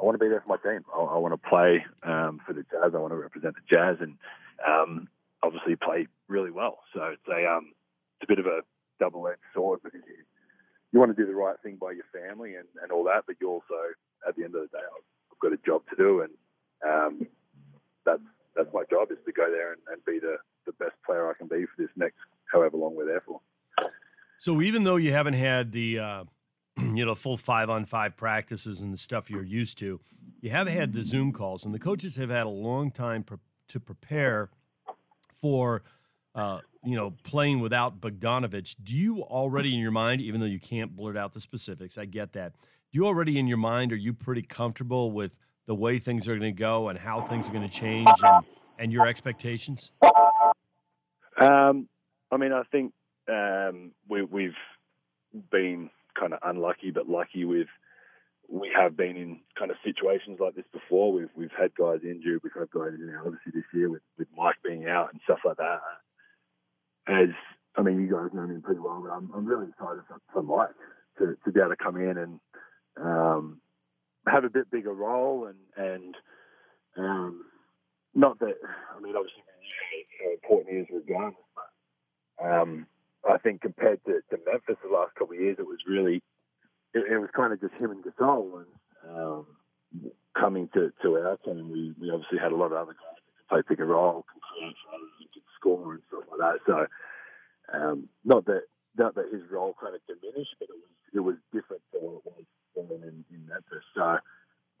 I 0.00 0.04
want 0.04 0.14
to 0.14 0.24
be 0.24 0.28
there 0.28 0.40
for 0.40 0.48
my 0.48 0.56
team. 0.56 0.84
I, 0.94 0.98
I 0.98 1.18
want 1.18 1.34
to 1.34 1.48
play 1.48 1.84
um, 2.02 2.40
for 2.46 2.52
the 2.52 2.62
Jazz. 2.70 2.92
I 2.94 2.98
want 2.98 3.12
to 3.12 3.16
represent 3.16 3.54
the 3.54 3.66
Jazz 3.68 3.96
and 4.00 4.14
um, 4.66 5.08
obviously 5.42 5.76
play 5.76 6.06
really 6.28 6.50
well. 6.50 6.78
So 6.94 7.02
it's 7.04 7.28
a 7.28 7.50
um, 7.50 7.72
it's 8.20 8.28
a 8.28 8.32
bit 8.32 8.38
of 8.38 8.46
a 8.46 8.60
double 9.00 9.28
edged 9.28 9.40
sword 9.54 9.80
because 9.82 10.00
you 10.06 10.14
you 10.92 10.98
want 10.98 11.14
to 11.14 11.22
do 11.22 11.26
the 11.28 11.36
right 11.36 11.56
thing 11.62 11.76
by 11.76 11.92
your 11.92 12.06
family 12.12 12.54
and, 12.54 12.66
and 12.82 12.90
all 12.90 13.04
that, 13.04 13.24
but 13.26 13.36
you 13.40 13.48
also 13.48 13.74
at 14.26 14.36
the 14.36 14.44
end 14.44 14.54
of 14.54 14.62
the 14.62 14.78
day, 14.78 14.84
I've, 14.84 15.38
got 15.40 15.52
a 15.52 15.58
job 15.64 15.82
to 15.88 15.94
do, 15.96 16.22
and 16.22 16.32
um, 16.84 17.26
that's 18.04 18.22
that's 18.56 18.68
my 18.74 18.82
job 18.90 19.12
is 19.12 19.18
to 19.24 19.32
go 19.32 19.48
there 19.48 19.72
and, 19.72 19.80
and 19.92 20.04
be 20.04 20.18
the, 20.18 20.36
the 20.66 20.72
best 20.72 20.96
player 21.06 21.30
I 21.30 21.34
can 21.34 21.46
be 21.46 21.64
for 21.64 21.80
this 21.82 21.90
next 21.94 22.16
however 22.52 22.76
long 22.76 22.96
we're 22.96 23.06
there 23.06 23.22
for. 23.24 23.40
So 24.40 24.60
even 24.60 24.82
though 24.82 24.96
you 24.96 25.12
haven't 25.12 25.34
had 25.34 25.70
the 25.70 26.00
uh, 26.00 26.24
you 26.98 27.06
know 27.06 27.14
full 27.14 27.36
five 27.36 27.70
on 27.70 27.84
five 27.84 28.16
practices 28.16 28.80
and 28.80 28.92
the 28.92 28.98
stuff 28.98 29.30
you're 29.30 29.44
used 29.44 29.78
to, 29.78 30.00
you 30.40 30.50
have 30.50 30.66
had 30.66 30.92
the 30.92 31.04
Zoom 31.04 31.32
calls, 31.32 31.64
and 31.64 31.72
the 31.72 31.78
coaches 31.78 32.16
have 32.16 32.28
had 32.28 32.44
a 32.44 32.50
long 32.50 32.90
time 32.90 33.22
pre- 33.22 33.38
to 33.68 33.78
prepare 33.78 34.50
for 35.40 35.84
uh, 36.34 36.58
you 36.84 36.96
know 36.96 37.14
playing 37.22 37.60
without 37.60 38.00
Bogdanovic. 38.00 38.74
Do 38.82 38.96
you 38.96 39.22
already 39.22 39.72
in 39.74 39.80
your 39.80 39.92
mind, 39.92 40.20
even 40.20 40.40
though 40.40 40.46
you 40.46 40.58
can't 40.58 40.96
blurt 40.96 41.16
out 41.16 41.34
the 41.34 41.40
specifics, 41.40 41.96
I 41.96 42.04
get 42.04 42.32
that. 42.32 42.52
Do 42.90 42.98
you 42.98 43.06
already 43.06 43.38
in 43.38 43.46
your 43.46 43.58
mind 43.58 43.92
are 43.92 43.96
you 43.96 44.12
pretty 44.12 44.42
comfortable 44.42 45.12
with 45.12 45.30
the 45.66 45.76
way 45.76 46.00
things 46.00 46.26
are 46.26 46.36
going 46.36 46.52
to 46.52 46.58
go 46.58 46.88
and 46.88 46.98
how 46.98 47.20
things 47.28 47.46
are 47.46 47.52
going 47.52 47.68
to 47.68 47.74
change 47.74 48.08
and, 48.22 48.44
and 48.78 48.92
your 48.92 49.06
expectations? 49.06 49.92
Um, 51.40 51.88
I 52.32 52.36
mean, 52.38 52.52
I 52.52 52.62
think 52.72 52.92
um, 53.28 53.92
we, 54.08 54.22
we've 54.22 54.56
been 55.50 55.90
kind 56.18 56.34
of 56.34 56.40
unlucky, 56.42 56.90
but 56.90 57.08
lucky 57.08 57.44
with 57.44 57.68
we 58.48 58.70
have 58.74 58.96
been 58.96 59.16
in 59.16 59.40
kind 59.58 59.70
of 59.70 59.76
situations 59.84 60.38
like 60.40 60.54
this 60.54 60.64
before. 60.72 61.12
We've 61.12 61.28
we've 61.36 61.52
had 61.58 61.74
guys 61.74 62.00
injured, 62.02 62.40
we've 62.42 62.52
had 62.58 62.70
guys 62.70 62.94
injured, 62.94 63.20
obviously 63.24 63.52
this 63.54 63.64
year 63.74 63.90
with, 63.90 64.02
with 64.18 64.28
Mike 64.36 64.56
being 64.64 64.86
out 64.86 65.12
and 65.12 65.20
stuff 65.24 65.40
like 65.44 65.58
that. 65.58 65.80
As 67.06 67.28
I 67.76 67.82
mean, 67.82 68.00
you 68.00 68.10
guys 68.10 68.30
know 68.32 68.46
me 68.46 68.60
pretty 68.60 68.80
well, 68.80 69.02
but 69.04 69.12
I'm, 69.12 69.30
I'm 69.34 69.46
really 69.46 69.68
excited 69.68 70.02
for, 70.08 70.18
for 70.32 70.42
Mike 70.42 70.74
to, 71.18 71.36
to 71.44 71.52
be 71.52 71.60
able 71.60 71.70
to 71.70 71.76
come 71.76 71.96
in 71.96 72.16
and 72.16 72.40
um, 72.96 73.60
have 74.26 74.44
a 74.44 74.50
bit 74.50 74.70
bigger 74.70 74.92
role 74.92 75.46
and 75.46 75.58
and 75.76 76.14
um, 76.96 77.44
not 78.14 78.38
that 78.40 78.56
I 78.96 79.00
mean, 79.00 79.14
obviously 79.14 79.42
how 80.24 80.32
important 80.32 80.74
he 80.74 80.80
is 80.80 80.86
regardless, 80.90 81.44
but 81.54 82.46
um, 82.46 82.86
I 83.28 83.38
think 83.38 83.62
compared 83.62 84.04
to, 84.04 84.20
to 84.30 84.38
Memphis 84.46 84.76
the 84.82 84.94
last 84.94 85.14
couple 85.14 85.34
of 85.34 85.40
years, 85.40 85.56
it 85.58 85.66
was 85.66 85.78
really 85.86 86.22
it, 86.94 87.04
it 87.10 87.18
was 87.18 87.30
kind 87.34 87.52
of 87.52 87.60
just 87.60 87.74
him 87.74 87.90
and 87.90 88.04
Gasol, 88.04 88.64
and 88.64 89.16
um, 89.16 89.46
coming 90.38 90.68
to, 90.74 90.92
to 91.02 91.14
our 91.16 91.36
team, 91.38 91.70
we, 91.70 91.94
we 92.00 92.10
obviously 92.10 92.38
had 92.38 92.52
a 92.52 92.56
lot 92.56 92.72
of 92.72 92.78
other 92.78 92.92
guys 92.92 93.16
that 93.16 93.36
could 93.36 93.48
play 93.48 93.62
pick 93.68 93.80
and 93.80 93.90
roll, 93.90 94.24
score 95.58 95.94
and 95.94 96.02
stuff 96.08 96.24
like 96.30 96.38
that. 96.38 96.58
So 96.66 96.86
um, 97.76 98.08
not 98.24 98.44
that 98.46 98.62
not 98.96 99.14
that 99.14 99.32
his 99.32 99.42
role 99.50 99.74
kind 99.80 99.94
of 99.94 100.00
diminished, 100.06 100.56
but 100.58 100.68
it 100.68 100.76
was 100.76 100.92
it 101.14 101.20
was 101.20 101.36
different 101.52 101.82
to 101.92 101.98
what 101.98 102.22
it 102.38 102.46
was 102.74 103.00
in, 103.02 103.24
in 103.30 103.46
Memphis. 103.46 103.84
So 103.94 104.18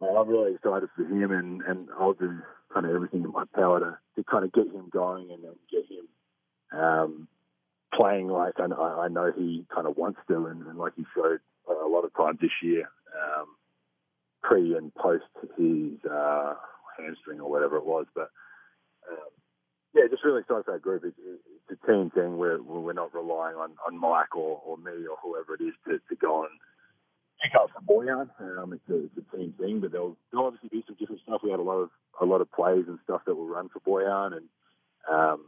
I'm 0.00 0.28
really 0.28 0.54
excited 0.54 0.88
for 0.96 1.04
him, 1.04 1.32
and, 1.32 1.62
and 1.62 1.88
I'll 1.98 2.12
do 2.12 2.38
kind 2.72 2.86
of 2.86 2.94
everything 2.94 3.24
in 3.24 3.32
my 3.32 3.44
power 3.54 3.80
to, 3.80 3.98
to 4.16 4.24
kind 4.24 4.44
of 4.44 4.52
get 4.52 4.66
him 4.66 4.88
going 4.92 5.30
and, 5.30 5.44
and 5.44 5.56
get 5.70 5.84
him 5.90 6.78
um, 6.78 7.27
playing 7.98 8.28
like 8.28 8.54
I, 8.60 8.64
I 8.64 9.08
know 9.08 9.32
he 9.36 9.66
kind 9.74 9.86
of 9.86 9.96
wants 9.96 10.20
to, 10.28 10.46
and, 10.46 10.64
and 10.66 10.78
like 10.78 10.92
he 10.96 11.04
showed 11.14 11.40
a 11.68 11.88
lot 11.88 12.04
of 12.04 12.14
times 12.14 12.38
this 12.40 12.54
year, 12.62 12.88
um, 13.12 13.46
pre 14.42 14.76
and 14.76 14.94
post 14.94 15.24
his 15.58 15.98
uh, 16.10 16.54
hamstring 16.96 17.40
or 17.40 17.50
whatever 17.50 17.76
it 17.76 17.84
was. 17.84 18.06
But 18.14 18.30
um, 19.10 19.30
yeah, 19.94 20.02
just 20.10 20.24
really 20.24 20.40
excited 20.40 20.64
for 20.64 20.72
that 20.72 20.82
group. 20.82 21.02
It's, 21.04 21.18
it's 21.18 21.80
a 21.82 21.86
team 21.86 22.10
thing 22.10 22.38
where 22.38 22.62
we're 22.62 22.92
not 22.92 23.14
relying 23.14 23.56
on, 23.56 23.72
on 23.86 23.98
Mike 23.98 24.36
or, 24.36 24.62
or 24.64 24.76
me 24.78 25.06
or 25.10 25.16
whoever 25.22 25.54
it 25.54 25.62
is 25.62 25.74
to, 25.86 25.98
to 26.08 26.16
go 26.20 26.42
and 26.42 26.52
pick 27.42 27.52
up 27.58 27.70
for 27.74 27.82
Bojan. 27.82 28.28
Um, 28.40 28.72
it's, 28.72 28.88
a, 28.88 29.04
it's 29.04 29.26
a 29.26 29.36
team 29.36 29.54
thing, 29.58 29.80
but 29.80 29.92
there'll, 29.92 30.16
there'll 30.30 30.46
obviously 30.46 30.68
be 30.70 30.84
some 30.86 30.96
different 31.00 31.22
stuff. 31.22 31.40
We 31.42 31.50
had 31.50 31.60
a 31.60 31.62
lot 31.62 31.78
of 31.82 31.90
a 32.20 32.24
lot 32.24 32.40
of 32.40 32.50
plays 32.50 32.84
and 32.88 32.98
stuff 33.04 33.22
that 33.26 33.34
will 33.34 33.46
run 33.48 33.68
for 33.68 33.80
Bojan, 33.80 34.36
and 34.36 34.46
um, 35.10 35.46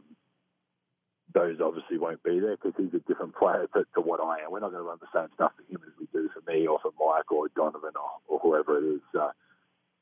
those 1.33 1.59
obviously 1.61 1.97
won't 1.97 2.23
be 2.23 2.39
there 2.39 2.57
because 2.57 2.73
he's 2.77 2.93
a 2.93 3.03
different 3.07 3.35
player 3.35 3.67
to, 3.73 3.85
to 3.95 4.01
what 4.01 4.19
I 4.19 4.43
am. 4.43 4.51
We're 4.51 4.59
not 4.59 4.71
going 4.71 4.83
to 4.83 4.89
run 4.89 4.99
the 4.99 5.07
same 5.13 5.29
stuff 5.35 5.51
for 5.55 5.63
him 5.63 5.81
as 5.85 5.93
we 5.99 6.07
do 6.11 6.29
for 6.33 6.41
me 6.51 6.67
or 6.67 6.79
for 6.79 6.91
Mike 6.99 7.31
or 7.31 7.47
Donovan 7.55 7.93
or, 7.95 8.11
or 8.27 8.39
whoever 8.39 8.77
it 8.77 8.95
is. 8.95 9.01
So, 9.11 9.31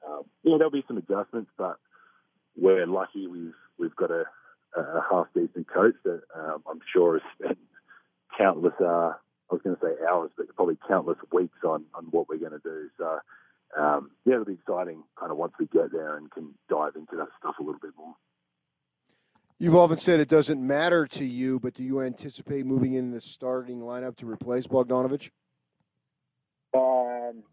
um, 0.07 0.23
yeah, 0.43 0.55
there'll 0.57 0.71
be 0.71 0.85
some 0.87 0.97
adjustments, 0.97 1.51
but 1.57 1.77
we're 2.57 2.87
lucky 2.87 3.27
we've 3.27 3.53
we've 3.77 3.95
got 3.95 4.11
a, 4.11 4.25
a 4.75 5.01
half 5.09 5.27
decent 5.33 5.67
coach 5.67 5.95
that 6.03 6.21
um, 6.35 6.63
I'm 6.69 6.79
sure 6.93 7.19
has 7.19 7.21
spent 7.37 7.57
countless. 8.37 8.73
Uh, 8.79 9.13
I 9.51 9.55
was 9.55 9.61
going 9.63 9.75
to 9.75 9.81
say 9.81 10.05
hours, 10.07 10.31
but 10.37 10.53
probably 10.55 10.77
countless 10.87 11.17
weeks 11.31 11.57
on 11.63 11.85
on 11.93 12.05
what 12.11 12.29
we're 12.29 12.37
going 12.37 12.59
to 12.59 12.59
do. 12.63 12.89
So. 12.97 13.19
Um, 13.77 14.09
yeah, 14.25 14.33
it'll 14.33 14.45
be 14.45 14.53
exciting 14.53 15.03
kind 15.19 15.31
of 15.31 15.37
once 15.37 15.53
we 15.59 15.67
get 15.67 15.91
there 15.91 16.17
and 16.17 16.31
can 16.31 16.55
dive 16.71 16.95
into 16.95 17.15
that 17.17 17.27
stuff 17.37 17.53
a 17.59 17.61
little 17.61 17.79
bit 17.79 17.91
more. 17.95 18.15
You've 19.61 19.75
often 19.75 19.97
said 19.97 20.21
it 20.21 20.29
doesn't 20.29 20.65
matter 20.65 21.05
to 21.07 21.25
you, 21.25 21.59
but 21.59 21.73
do 21.73 21.83
you 21.83 21.99
anticipate 21.99 22.65
moving 22.65 22.93
in 22.93 23.11
the 23.11 23.19
starting 23.19 23.81
lineup 23.81 24.15
to 24.17 24.29
replace 24.29 24.67
Bogdanovic? 24.67 25.31
Um, 26.73 27.43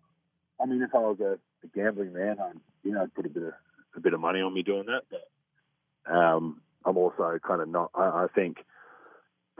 I 0.60 0.66
mean, 0.66 0.82
if 0.82 0.94
I 0.94 0.98
was 0.98 1.18
a, 1.18 1.32
a 1.64 1.68
gambling 1.74 2.12
man, 2.12 2.36
I'd 2.40 2.60
you 2.84 2.92
know 2.92 3.02
I'd 3.02 3.12
put 3.12 3.26
a 3.26 3.28
bit 3.28 3.42
of 3.42 3.54
a 3.96 4.00
bit 4.00 4.14
of 4.14 4.20
money 4.20 4.40
on 4.40 4.54
me 4.54 4.62
doing 4.62 4.86
that. 4.86 5.02
But 5.10 6.14
um, 6.14 6.60
I'm 6.84 6.96
also 6.96 7.40
kind 7.44 7.60
of 7.60 7.68
not. 7.68 7.90
I, 7.92 8.04
I 8.04 8.26
think 8.32 8.58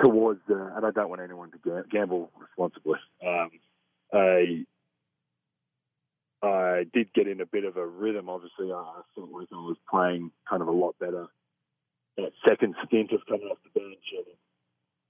towards 0.00 0.40
the, 0.46 0.72
and 0.76 0.86
I 0.86 0.92
don't 0.92 1.08
want 1.08 1.22
anyone 1.22 1.50
to 1.50 1.82
gamble 1.90 2.30
responsibly. 2.38 3.00
Um, 3.26 3.50
I 4.12 4.64
I 6.46 6.84
did 6.94 7.12
get 7.12 7.26
in 7.26 7.40
a 7.40 7.46
bit 7.46 7.64
of 7.64 7.76
a 7.76 7.84
rhythm. 7.84 8.28
Obviously, 8.28 8.70
I 8.72 9.00
felt 9.16 9.32
like 9.32 9.48
I 9.52 9.56
was 9.56 9.78
playing 9.90 10.30
kind 10.48 10.62
of 10.62 10.68
a 10.68 10.72
lot 10.72 10.96
better. 11.00 11.26
That 12.16 12.32
second 12.48 12.74
stint 12.86 13.12
of 13.12 13.20
coming 13.26 13.48
off 13.48 13.58
the 13.62 13.78
bench 13.78 14.04
and 14.16 14.26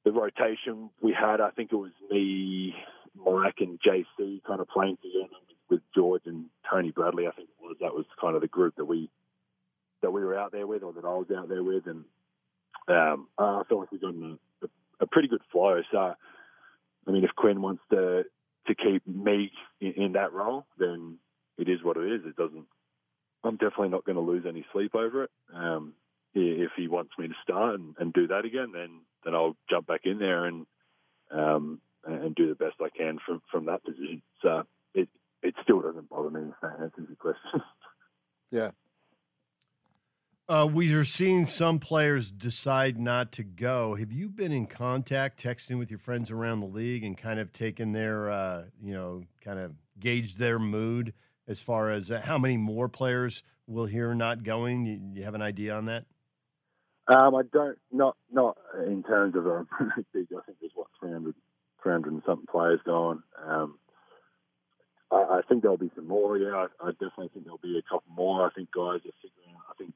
the 0.05 0.13
rotation 0.13 0.91
we 1.01 1.13
had, 1.13 1.41
I 1.41 1.51
think 1.51 1.73
it 1.73 1.77
was 1.77 1.93
me, 2.11 2.75
Mike, 3.15 3.57
and 3.61 3.79
JC 3.81 4.43
kind 4.45 4.61
of 4.61 4.69
playing 4.69 4.99
together 5.03 5.35
with, 5.71 5.81
George 5.95 6.23
and 6.27 6.47
Tony 6.71 6.91
Bradley. 6.91 7.27
I 7.27 7.33
think 7.33 7.49
it 7.49 7.63
was 7.63 7.77
that 7.81 7.95
was 7.95 8.05
kind 8.21 8.35
of 8.37 8.43
the 8.43 8.49
group 8.49 8.77
that 8.77 8.85
we 8.85 9.11
that 10.03 10.11
we 10.11 10.25
were 10.25 10.39
out 10.39 10.53
there 10.53 10.67
with, 10.67 10.83
or 10.83 10.93
that 10.93 11.05
I 11.05 11.15
was 11.15 11.27
out 11.37 11.49
there 11.49 11.63
with, 11.63 11.87
and 11.87 12.05
um, 12.89 13.29
I 13.39 13.63
felt 13.69 13.81
like 13.81 13.93
we 13.93 13.99
got 13.99 14.15
in 14.15 14.39
a, 14.63 14.67
a, 14.67 14.69
a 15.01 15.07
pretty 15.07 15.29
good 15.29 15.41
flow. 15.51 15.81
So, 15.91 15.99
I 15.99 17.11
mean, 17.11 17.25
if 17.25 17.31
Quinn 17.35 17.63
wants 17.63 17.83
to 17.91 18.25
to 18.67 18.75
keep 18.75 19.07
me 19.07 19.51
in, 19.81 19.93
in 19.93 20.13
that 20.13 20.33
role, 20.33 20.67
then 20.79 21.19
it 21.59 21.69
is 21.69 21.83
what 21.83 21.97
it 21.97 22.13
is. 22.13 22.21
It 22.27 22.37
doesn't. 22.37 22.67
I'm 23.45 23.57
definitely 23.57 23.91
not 23.91 24.05
going 24.05 24.17
to 24.17 24.23
lose 24.23 24.45
any 24.47 24.65
sleep 24.73 24.95
over 24.95 25.25
it. 25.25 25.31
Um, 25.55 25.95
if 26.37 26.73
he 26.77 26.89
wants 26.89 27.13
me 27.19 27.29
to 27.29 27.35
start 27.43 27.79
and, 27.79 27.95
and, 27.99 28.13
do 28.13 28.27
that 28.29 28.45
again, 28.45 28.73
then 28.73 29.01
then 29.25 29.35
I'll 29.35 29.57
jump 29.71 29.87
back 29.87 30.03
in 30.05 30.19
there 30.19 30.45
and 30.45 30.67
um, 31.31 31.81
and 32.05 32.35
do 32.35 32.49
the 32.49 32.55
best 32.55 32.77
I 32.81 32.91
can 32.97 33.19
from 33.25 33.43
from 33.51 33.67
that 33.67 33.85
position. 33.85 34.23
So 34.43 34.65
it 34.95 35.09
it 35.43 35.55
still 35.63 35.81
doesn't 35.81 36.09
bother 36.09 36.31
me 36.31 36.43
if 36.49 36.61
that 36.63 36.81
answers 36.81 37.07
your 37.09 37.17
question. 37.17 37.63
yeah. 38.51 38.71
Uh, 40.49 40.69
we 40.73 40.95
are 40.95 41.05
seeing 41.05 41.45
some 41.45 41.81
players 41.81 42.31
decide 42.31 43.01
not 43.01 43.33
to 43.33 43.43
go. 43.43 43.97
Have 43.97 44.13
you 44.13 44.29
been 44.29 44.53
in 44.53 44.67
contact, 44.67 45.43
texting 45.43 45.77
with 45.77 45.91
your 45.91 45.99
friends 45.99 46.31
around 46.31 46.61
the 46.61 46.67
league, 46.67 47.03
and 47.03 47.19
kind 47.19 47.41
of 47.41 47.53
taken 47.53 47.91
their, 47.91 48.31
uh, 48.31 48.63
you 48.81 48.95
know, 48.95 49.25
kind 49.41 49.59
of 49.59 49.73
gauge 49.99 50.37
their 50.37 50.61
mood 50.61 51.15
as 51.49 51.61
far 51.61 51.91
as 51.91 52.13
uh, 52.13 52.21
how 52.21 52.39
many 52.39 52.57
more 52.57 52.89
players 52.89 53.43
will 53.67 53.87
hear 53.87 54.15
not 54.15 54.45
going? 54.45 54.87
You, 54.87 55.01
you 55.15 55.25
have 55.25 55.35
an 55.35 55.43
idea 55.43 55.75
on 55.75 55.87
that? 55.87 56.05
Um, 57.09 57.37
I 57.37 57.43
don't, 57.53 57.79
not 57.93 58.17
not 58.33 58.59
in 58.87 59.03
terms 59.05 59.37
of 59.37 59.47
a 59.47 59.67
big. 60.13 60.27
I 60.33 60.43
think 60.45 60.59
there's 60.61 60.73
what 60.75 60.89
300, 61.01 61.35
300 61.83 62.13
and 62.13 62.23
something 62.27 62.47
players 62.51 62.81
going. 62.85 63.23
Um, 63.45 63.79
I, 65.13 65.39
I, 65.39 65.41
think 65.49 65.63
there'll 65.63 65.77
be 65.77 65.93
some 65.95 66.09
more. 66.09 66.37
Yeah, 66.37 66.67
I, 66.67 66.67
I, 66.85 66.91
definitely 66.93 67.29
think 67.29 67.45
there'll 67.45 67.59
be 67.63 67.79
a 67.79 67.89
couple 67.89 68.13
more. 68.13 68.47
I 68.47 68.51
think 68.51 68.71
guys 68.73 69.07
are 69.07 69.23
figuring 69.23 69.55
out. 69.55 69.71
I 69.71 69.75
think 69.79 69.93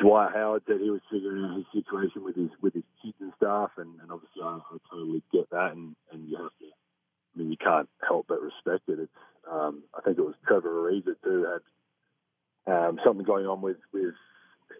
Dwight 0.00 0.34
Howard 0.34 0.62
said 0.66 0.80
he 0.80 0.90
was 0.90 1.02
figuring 1.10 1.44
out 1.44 1.56
his 1.56 1.84
situation 1.84 2.24
with 2.24 2.34
his 2.34 2.50
with 2.60 2.74
his 2.74 2.88
kids 3.00 3.16
and 3.20 3.32
stuff, 3.36 3.70
and, 3.76 4.00
and 4.00 4.10
obviously 4.10 4.42
I, 4.42 4.58
I, 4.58 4.76
totally 4.90 5.22
get 5.32 5.48
that, 5.50 5.70
and, 5.72 5.94
and 6.10 6.28
you 6.28 6.36
have 6.36 6.50
to. 6.58 6.66
I 6.66 7.38
mean, 7.38 7.50
you 7.52 7.56
can't 7.56 7.88
help 8.06 8.26
but 8.28 8.42
respect 8.42 8.88
it. 8.88 8.98
It's. 8.98 9.12
Um, 9.48 9.84
I 9.96 10.02
think 10.02 10.18
it 10.18 10.26
was 10.26 10.34
Trevor 10.46 10.90
Ariza 10.90 11.14
too 11.22 11.46
had 11.46 12.74
um, 12.74 12.98
something 13.04 13.24
going 13.24 13.46
on 13.46 13.62
with 13.62 13.78
with 13.92 14.14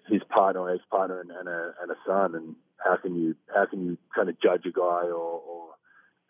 his 0.08 0.22
partner, 0.28 0.70
ex 0.70 0.82
partner, 0.90 1.20
and, 1.20 1.30
and, 1.30 1.48
a 1.48 1.74
and 1.82 1.90
a 1.90 1.96
son, 2.06 2.34
and 2.34 2.56
how 2.84 2.96
can 2.96 3.14
you 3.14 3.34
how 3.54 3.66
can 3.66 3.84
you 3.84 3.98
kind 4.14 4.28
of 4.28 4.40
judge 4.40 4.64
a 4.66 4.72
guy 4.72 5.06
or, 5.06 5.42
or 5.42 5.68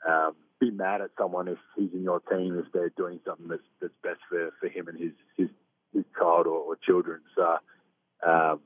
um, 0.09 0.35
be 0.61 0.71
mad 0.71 1.01
at 1.01 1.11
someone 1.19 1.49
if 1.49 1.59
he's 1.77 1.93
in 1.93 2.03
your 2.03 2.21
team 2.21 2.59
if 2.59 2.71
they're 2.73 2.91
doing 2.91 3.21
something 3.27 3.49
that's 3.49 3.63
that's 3.81 3.95
best 4.03 4.21
for, 4.29 4.51
for 4.61 4.69
him 4.69 4.89
and 4.89 4.99
his 4.99 5.13
his 5.37 5.49
his 5.95 6.05
child 6.19 6.47
or, 6.47 6.59
or 6.59 6.77
children. 6.77 7.21
So 7.37 7.57
um, 8.27 8.61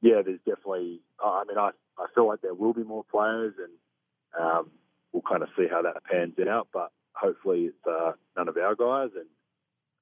yeah, 0.00 0.22
there's 0.24 0.40
definitely. 0.46 1.00
I 1.22 1.44
mean, 1.46 1.58
I 1.58 1.70
I 1.98 2.06
feel 2.14 2.26
like 2.26 2.40
there 2.40 2.54
will 2.54 2.72
be 2.72 2.84
more 2.84 3.04
players, 3.04 3.54
and 3.58 4.42
um, 4.42 4.70
we'll 5.12 5.22
kind 5.22 5.42
of 5.42 5.48
see 5.56 5.66
how 5.70 5.82
that 5.82 6.04
pans 6.04 6.34
out. 6.48 6.68
But 6.72 6.90
hopefully, 7.12 7.64
it's 7.64 7.86
uh, 7.86 8.12
none 8.36 8.48
of 8.48 8.56
our 8.56 8.74
guys, 8.74 9.10
and 9.14 9.26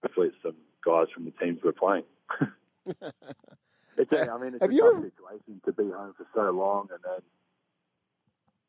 hopefully, 0.03 0.29
it's 0.29 0.37
some 0.42 0.57
guys 0.85 1.07
from 1.14 1.25
the 1.25 1.33
teams 1.33 1.61
we're 1.62 1.73
playing. 1.73 2.05
it's 3.99 4.13
a, 4.13 4.31
I 4.31 4.39
mean, 4.39 4.55
it's 4.55 4.63
Have 4.63 4.71
a 4.71 4.77
tough 4.77 4.95
ever... 4.97 5.03
situation 5.03 5.61
to 5.65 5.73
be 5.73 5.85
home 5.85 6.15
for 6.17 6.27
so 6.35 6.51
long 6.51 6.89
and 6.91 7.01
then 7.05 7.21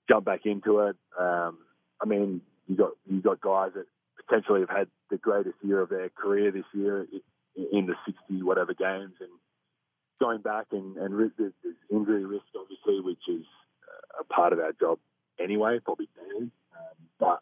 jump 0.10 0.26
back 0.26 0.46
into 0.46 0.80
it. 0.80 0.96
Um, 1.20 1.58
I 2.02 2.06
mean, 2.06 2.42
you 2.68 2.76
got 2.76 2.92
you 3.10 3.22
got 3.22 3.42
guys 3.42 3.72
that 3.76 3.86
potentially 4.26 4.62
have 4.62 4.70
had 4.70 4.88
the 5.10 5.18
greatest 5.18 5.56
year 5.62 5.82
of 5.82 5.90
their 5.90 6.10
career 6.10 6.52
this 6.52 6.66
year 6.74 7.06
in 7.72 7.86
the 7.88 7.96
60 8.06 8.44
whatever 8.44 8.74
games 8.74 9.14
and 9.20 9.30
going 10.20 10.42
back 10.42 10.68
and, 10.72 10.98
and 10.98 11.32
there's, 11.38 11.54
injury 11.92 12.26
risk, 12.26 12.46
obviously, 12.56 13.00
which 13.02 13.24
is 13.28 13.46
a 14.20 14.24
part 14.26 14.54
of 14.54 14.60
our 14.60 14.74
job 14.74 15.00
anyway, 15.42 15.80
probably 15.84 16.10
daily. 16.16 16.52
Um, 16.76 16.98
but 17.20 17.40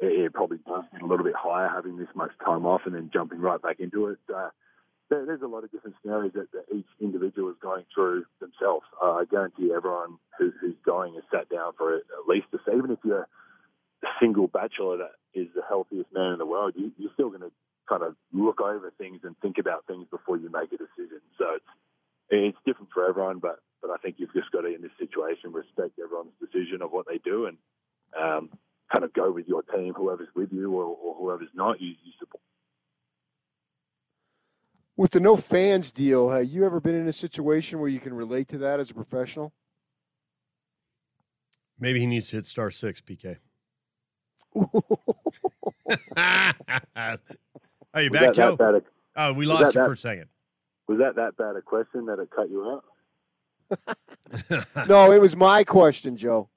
it, 0.00 0.26
it, 0.26 0.32
probably 0.34 0.58
does 0.66 0.84
get 0.92 1.02
a 1.02 1.06
little 1.06 1.24
bit 1.24 1.34
higher 1.36 1.68
having 1.68 1.96
this 1.96 2.08
much 2.14 2.32
time 2.44 2.66
off 2.66 2.82
and 2.84 2.94
then 2.94 3.10
jumping 3.12 3.40
right 3.40 3.62
back 3.62 3.80
into 3.80 4.08
it. 4.08 4.18
Uh, 4.34 4.50
there, 5.10 5.26
there's 5.26 5.42
a 5.42 5.46
lot 5.46 5.64
of 5.64 5.72
different 5.72 5.96
scenarios 6.00 6.32
that, 6.34 6.50
that, 6.52 6.64
each 6.74 6.86
individual 7.00 7.50
is 7.50 7.56
going 7.60 7.84
through 7.94 8.24
themselves. 8.40 8.86
Uh, 9.02 9.12
I 9.12 9.24
guarantee 9.30 9.72
everyone 9.74 10.16
who, 10.38 10.52
who's 10.60 10.76
going 10.86 11.14
has 11.14 11.24
sat 11.30 11.48
down 11.48 11.72
for 11.76 11.96
at 11.96 12.02
least 12.28 12.46
a 12.54 12.58
even 12.76 12.90
if 12.90 12.98
you're 13.04 13.22
a 13.22 13.26
single 14.20 14.46
bachelor 14.46 14.96
that 14.98 15.12
is 15.34 15.48
the 15.54 15.62
healthiest 15.68 16.12
man 16.14 16.32
in 16.32 16.38
the 16.38 16.46
world, 16.46 16.74
you, 16.76 16.92
you're 16.96 17.12
still 17.14 17.28
going 17.28 17.42
to 17.42 17.52
kind 17.88 18.02
of 18.02 18.14
look 18.32 18.60
over 18.60 18.92
things 18.96 19.20
and 19.24 19.36
think 19.42 19.58
about 19.58 19.84
things 19.86 20.06
before 20.10 20.36
you 20.36 20.48
make 20.50 20.72
a 20.72 20.78
decision. 20.78 21.20
So 21.38 21.56
it's 21.56 21.64
it's 22.32 22.58
different 22.64 22.90
for 22.94 23.08
everyone, 23.08 23.40
but 23.40 23.58
but 23.82 23.90
I 23.90 23.96
think 23.96 24.16
you've 24.18 24.32
just 24.32 24.52
got 24.52 24.62
to, 24.62 24.74
in 24.74 24.82
this 24.82 24.92
situation, 24.98 25.52
respect 25.52 25.98
everyone's 25.98 26.36
decision 26.38 26.82
of 26.82 26.92
what 26.92 27.06
they 27.08 27.18
do 27.18 27.46
and 27.46 27.56
um, 28.16 28.50
kind 28.92 29.04
of 29.04 29.12
go 29.12 29.32
with 29.32 29.48
your 29.48 29.62
team, 29.62 29.94
whoever's 29.94 30.28
with 30.34 30.52
you 30.52 30.70
or, 30.72 30.84
or 30.84 31.14
whoever's 31.14 31.54
not, 31.54 31.80
you, 31.80 31.88
you 31.88 32.12
support. 32.18 32.42
With 35.00 35.12
the 35.12 35.20
no 35.20 35.34
fans 35.34 35.90
deal, 35.92 36.28
have 36.28 36.44
you 36.44 36.66
ever 36.66 36.78
been 36.78 36.94
in 36.94 37.08
a 37.08 37.12
situation 37.14 37.80
where 37.80 37.88
you 37.88 38.00
can 38.00 38.12
relate 38.12 38.48
to 38.48 38.58
that 38.58 38.80
as 38.80 38.90
a 38.90 38.94
professional? 38.94 39.54
Maybe 41.78 42.00
he 42.00 42.06
needs 42.06 42.28
to 42.28 42.36
hit 42.36 42.46
star 42.46 42.70
six, 42.70 43.00
PK. 43.00 43.38
Are 44.54 46.52
you 48.02 48.10
back, 48.10 48.34
Joe? 48.34 48.82
oh, 49.16 49.32
we 49.32 49.46
lost 49.46 49.74
you 49.74 49.80
that, 49.80 49.86
for 49.86 49.92
a 49.92 49.96
second. 49.96 50.26
Was 50.86 50.98
that 50.98 51.16
that 51.16 51.34
bad 51.38 51.56
a 51.56 51.62
question 51.62 52.04
that 52.04 52.18
it 52.18 52.28
cut 52.30 52.50
you 52.50 52.82
out? 53.86 54.86
no, 54.86 55.12
it 55.12 55.20
was 55.22 55.34
my 55.34 55.64
question, 55.64 56.14
Joe. 56.14 56.50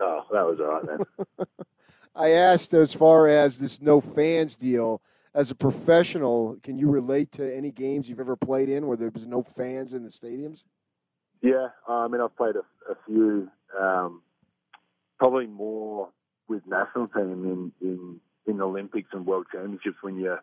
Oh, 0.00 0.22
that 0.32 0.46
was 0.46 0.60
all 0.60 0.80
right 0.80 0.98
then. 1.36 1.46
I 2.14 2.30
asked 2.30 2.72
as 2.72 2.94
far 2.94 3.28
as 3.28 3.58
this 3.58 3.82
no 3.82 4.00
fans 4.00 4.56
deal. 4.56 5.02
As 5.32 5.50
a 5.50 5.54
professional, 5.54 6.56
can 6.62 6.76
you 6.76 6.88
relate 6.88 7.30
to 7.32 7.56
any 7.56 7.70
games 7.70 8.10
you've 8.10 8.20
ever 8.20 8.36
played 8.36 8.68
in 8.68 8.86
where 8.86 8.96
there 8.96 9.10
was 9.10 9.26
no 9.26 9.42
fans 9.42 9.94
in 9.94 10.02
the 10.02 10.08
stadiums? 10.08 10.64
Yeah, 11.40 11.68
I 11.88 12.08
mean, 12.08 12.20
I've 12.20 12.36
played 12.36 12.56
a, 12.56 12.92
a 12.92 12.96
few, 13.06 13.48
um, 13.78 14.22
probably 15.18 15.46
more 15.46 16.08
with 16.48 16.66
national 16.66 17.06
team 17.08 17.72
in, 17.80 17.88
in 17.88 18.20
in 18.46 18.60
Olympics 18.60 19.10
and 19.12 19.24
World 19.24 19.46
Championships 19.52 19.98
when 20.02 20.16
you're 20.18 20.42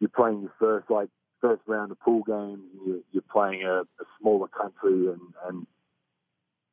you're 0.00 0.10
playing 0.10 0.42
your 0.42 0.52
first 0.58 0.90
like 0.90 1.08
first 1.40 1.62
round 1.66 1.90
of 1.90 1.98
pool 2.00 2.22
games, 2.22 2.62
you, 2.84 3.02
you're 3.12 3.22
playing 3.32 3.62
a, 3.62 3.80
a 3.80 4.04
smaller 4.20 4.48
country, 4.48 5.08
and, 5.08 5.20
and 5.48 5.66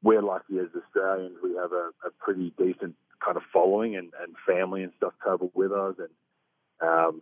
we're 0.04 0.22
lucky 0.22 0.60
as 0.60 0.68
Australians, 0.76 1.38
we 1.42 1.56
have 1.56 1.72
a, 1.72 1.92
a 2.06 2.12
pretty 2.20 2.54
decent 2.58 2.96
kind 3.24 3.38
of 3.38 3.44
following 3.54 3.96
and, 3.96 4.12
and 4.22 4.36
family 4.46 4.84
and 4.84 4.92
stuff 4.98 5.14
travel 5.24 5.50
with 5.56 5.72
us, 5.72 5.96
and 6.00 6.90
um, 6.90 7.22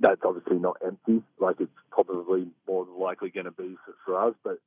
that's 0.00 0.20
obviously 0.24 0.58
not 0.58 0.76
empty. 0.84 1.22
Like 1.38 1.56
it's 1.60 1.70
probably 1.90 2.48
more 2.66 2.84
than 2.84 2.98
likely 2.98 3.30
going 3.30 3.46
to 3.46 3.52
be 3.52 3.76
for, 3.84 3.94
for 4.04 4.28
us, 4.28 4.34
but 4.42 4.58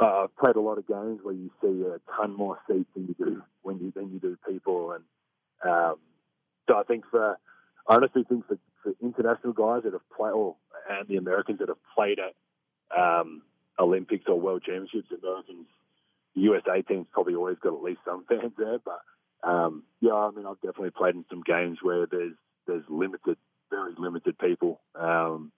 uh, 0.00 0.24
I've 0.24 0.36
played 0.36 0.56
a 0.56 0.60
lot 0.60 0.78
of 0.78 0.86
games 0.86 1.20
where 1.22 1.34
you 1.34 1.50
see 1.62 1.82
a 1.82 2.00
ton 2.16 2.36
more 2.36 2.58
seats 2.68 2.88
than 2.94 3.06
you 3.06 3.14
do 3.24 3.42
when 3.62 3.78
you 3.78 3.92
than 3.94 4.12
you 4.12 4.18
do 4.18 4.36
people, 4.48 4.92
and 4.92 5.04
um, 5.64 5.96
so 6.68 6.76
I 6.76 6.82
think 6.82 7.04
for 7.10 7.38
I 7.88 7.94
honestly 7.94 8.24
think 8.28 8.46
for, 8.46 8.58
for 8.82 8.92
international 9.02 9.52
guys 9.52 9.82
that 9.84 9.92
have 9.92 10.08
played, 10.16 10.32
or 10.32 10.56
and 10.90 11.06
the 11.08 11.16
Americans 11.16 11.58
that 11.60 11.68
have 11.68 11.82
played 11.94 12.18
at 12.18 12.34
um, 12.98 13.42
Olympics 13.78 14.24
or 14.26 14.38
World 14.40 14.62
Championships, 14.64 15.08
Americans, 15.22 15.66
the 16.34 16.40
USA 16.42 16.82
team's 16.82 17.06
probably 17.12 17.34
always 17.34 17.58
got 17.62 17.74
at 17.74 17.82
least 17.82 18.00
some 18.04 18.24
fans 18.28 18.52
there. 18.58 18.78
But 18.84 19.48
um, 19.48 19.84
yeah, 20.00 20.14
I 20.14 20.30
mean, 20.30 20.46
I've 20.46 20.60
definitely 20.60 20.90
played 20.90 21.14
in 21.14 21.24
some 21.30 21.42
games 21.42 21.78
where 21.82 22.06
there's 22.06 22.34
there's 22.66 22.84
limited, 22.88 23.36
limited 24.02 24.38
people, 24.38 24.80
um, 24.94 25.52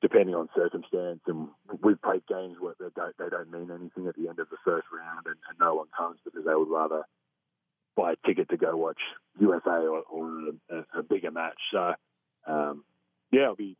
depending 0.00 0.34
on 0.34 0.48
circumstance. 0.56 1.20
And 1.26 1.48
we've 1.82 2.00
played 2.00 2.26
games 2.26 2.56
where 2.60 2.74
that 2.80 2.94
don't 2.94 3.16
they 3.18 3.28
don't 3.28 3.50
mean 3.50 3.70
anything 3.70 4.06
at 4.06 4.16
the 4.16 4.28
end 4.28 4.38
of 4.38 4.48
the 4.50 4.56
first 4.64 4.86
round, 4.92 5.26
and, 5.26 5.36
and 5.48 5.58
no 5.58 5.74
one 5.74 5.88
comes 5.96 6.18
because 6.24 6.44
they 6.44 6.54
would 6.54 6.70
rather 6.70 7.02
buy 7.96 8.12
a 8.12 8.26
ticket 8.26 8.48
to 8.50 8.56
go 8.56 8.76
watch 8.76 9.00
USA 9.40 9.86
or, 9.86 10.02
or 10.02 10.50
a, 10.70 10.98
a, 10.98 11.02
bigger 11.02 11.30
match. 11.30 11.58
So 11.72 11.94
um, 12.46 12.84
yeah, 13.32 13.44
it'll 13.44 13.56
be 13.56 13.76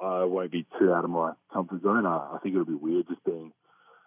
I 0.00 0.24
won't 0.24 0.52
be 0.52 0.66
too 0.78 0.92
out 0.92 1.04
of 1.04 1.10
my 1.10 1.32
comfort 1.52 1.82
zone. 1.82 2.06
I, 2.06 2.34
I 2.34 2.38
think 2.42 2.54
it'll 2.54 2.64
be 2.64 2.74
weird 2.74 3.08
just 3.08 3.24
being. 3.24 3.52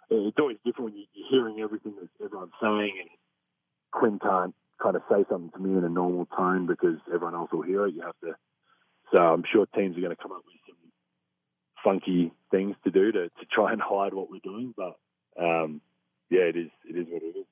It's 0.10 0.38
always 0.40 0.58
different 0.66 0.92
when 0.92 0.96
you, 0.96 1.06
you're 1.14 1.30
hearing 1.30 1.62
everything 1.62 1.94
that 2.00 2.26
everyone's 2.26 2.52
saying, 2.62 2.94
and 3.00 3.10
Quinn 3.92 4.20
can't 4.20 4.56
kind 4.82 4.96
of 4.96 5.04
say 5.10 5.24
something 5.30 5.52
to 5.52 5.60
me 5.60 5.78
in 5.78 5.84
a 5.84 5.90
normal 5.90 6.26
tone 6.26 6.66
because 6.66 6.98
everyone 7.08 7.36
else 7.36 7.52
will 7.52 7.62
hear 7.62 7.86
it. 7.88 7.94
You 7.94 8.02
have 8.02 8.20
to. 8.24 8.36
So 9.12 9.18
I'm 9.18 9.44
sure 9.52 9.66
teams 9.68 9.98
are 9.98 10.02
going 10.02 10.16
to 10.16 10.22
come 10.22 10.32
up 10.32 10.44
with 10.46 10.56
some 10.68 10.78
funky 11.84 12.32
things 12.50 12.76
to 12.84 12.92
do 12.92 13.12
to, 13.12 13.30
to 13.30 13.46
try 13.52 13.74
and 13.74 13.82
hide 13.82 14.14
what 14.14 14.30
we're 14.30 14.40
doing. 14.44 14.74
But 14.76 14.98
um, 15.40 15.82
yeah, 16.30 16.42
it 16.42 16.56
is 16.56 16.70
it 16.90 16.98
is 16.98 17.08
what 17.10 17.22
it 17.24 17.38
is. 17.38 17.46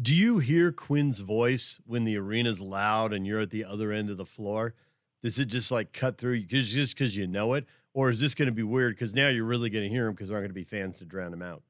Do 0.00 0.14
you 0.14 0.38
hear 0.38 0.72
Quinn's 0.72 1.18
voice 1.18 1.78
when 1.86 2.04
the 2.04 2.16
arena's 2.16 2.60
loud 2.60 3.12
and 3.12 3.26
you're 3.26 3.40
at 3.40 3.50
the 3.50 3.64
other 3.64 3.92
end 3.92 4.10
of 4.10 4.16
the 4.16 4.24
floor? 4.24 4.74
Does 5.22 5.38
it 5.38 5.46
just 5.46 5.70
like 5.70 5.92
cut 5.92 6.18
through 6.18 6.42
just 6.42 6.96
because 6.96 7.16
you 7.16 7.26
know 7.26 7.54
it, 7.54 7.66
or 7.94 8.10
is 8.10 8.18
this 8.18 8.34
going 8.34 8.46
to 8.46 8.52
be 8.52 8.62
weird 8.62 8.96
because 8.96 9.14
now 9.14 9.28
you're 9.28 9.44
really 9.44 9.70
going 9.70 9.84
to 9.84 9.90
hear 9.90 10.06
him 10.06 10.14
because 10.14 10.28
there 10.28 10.36
aren't 10.36 10.52
going 10.52 10.54
to 10.54 10.54
be 10.54 10.64
fans 10.64 10.98
to 10.98 11.04
drown 11.04 11.32
him 11.32 11.42
out? 11.42 11.62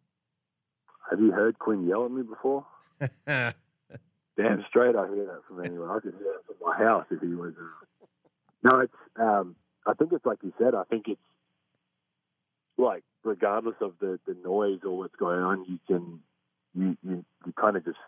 Have 1.10 1.20
you 1.20 1.32
heard 1.32 1.58
Quinn 1.58 1.86
yell 1.86 2.06
at 2.06 2.10
me 2.10 2.22
before? 2.22 2.64
Damn 3.26 4.64
straight, 4.68 4.96
I 4.96 5.06
hear 5.08 5.26
that 5.26 5.42
from 5.46 5.62
anyone. 5.62 5.90
I 5.90 5.98
could 6.00 6.14
hear 6.14 6.32
it 6.32 6.46
from 6.46 6.56
my 6.64 6.78
house 6.78 7.04
if 7.10 7.20
he 7.20 7.34
was. 7.34 7.52
Uh... 7.60 7.84
No, 8.62 8.80
it's. 8.80 8.92
Um, 9.18 9.56
I 9.86 9.94
think 9.94 10.12
it's 10.12 10.24
like 10.24 10.38
you 10.42 10.52
said. 10.58 10.74
I 10.74 10.84
think 10.84 11.08
it's 11.08 11.20
like 12.78 13.04
regardless 13.24 13.76
of 13.80 13.94
the 14.00 14.18
the 14.26 14.36
noise 14.44 14.80
or 14.84 14.98
what's 14.98 15.16
going 15.16 15.40
on, 15.40 15.64
you 15.68 15.78
can 15.86 16.20
you 16.74 16.96
you, 17.02 17.24
you 17.46 17.52
kind 17.60 17.76
of 17.76 17.84
just 17.84 17.98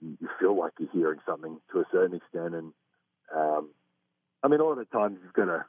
you 0.00 0.16
feel 0.40 0.56
like 0.56 0.72
you're 0.78 0.90
hearing 0.92 1.20
something 1.26 1.58
to 1.72 1.80
a 1.80 1.84
certain 1.92 2.16
extent, 2.16 2.54
and 2.54 2.72
um, 3.34 3.68
I 4.42 4.48
mean, 4.48 4.60
a 4.60 4.64
lot 4.64 4.78
of 4.78 4.90
times 4.90 5.18
you've 5.22 5.32
got 5.32 5.46
to 5.46 5.64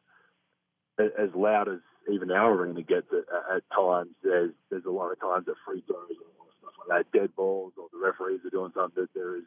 as 0.99 1.29
loud 1.35 1.69
as 1.69 1.79
even 2.11 2.31
our 2.31 2.53
arena 2.53 2.81
gets 2.81 3.07
at, 3.11 3.55
at 3.55 3.63
times. 3.75 4.11
There's 4.23 4.51
there's 4.69 4.85
a 4.85 4.91
lot 4.91 5.11
of 5.11 5.19
times 5.19 5.45
that 5.45 5.55
free 5.65 5.83
throws 5.87 6.09
and 6.09 6.51
stuff 6.59 6.73
like 6.87 7.05
that, 7.05 7.17
dead 7.17 7.35
balls, 7.35 7.73
or 7.77 7.87
the 7.91 7.99
referees 8.05 8.41
are 8.45 8.49
doing 8.49 8.71
something 8.75 9.03
that 9.03 9.13
there 9.13 9.37
is 9.37 9.43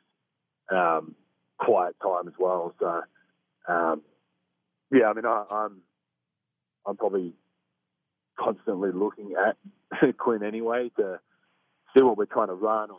um, 0.70 1.14
quiet 1.58 1.96
time 2.02 2.28
as 2.28 2.34
well. 2.38 2.74
So 2.78 3.02
um, 3.68 4.02
yeah, 4.92 5.08
I 5.08 5.12
mean, 5.14 5.26
I, 5.26 5.44
I'm 5.50 5.80
I'm 6.86 6.96
probably 6.96 7.34
constantly 8.38 8.90
looking 8.92 9.34
at 9.34 9.56
Quinn 10.18 10.42
anyway 10.42 10.90
to 10.96 11.20
see 11.94 12.02
what 12.02 12.16
we're 12.16 12.26
trying 12.26 12.48
to 12.48 12.54
run 12.54 12.90
or 12.90 12.98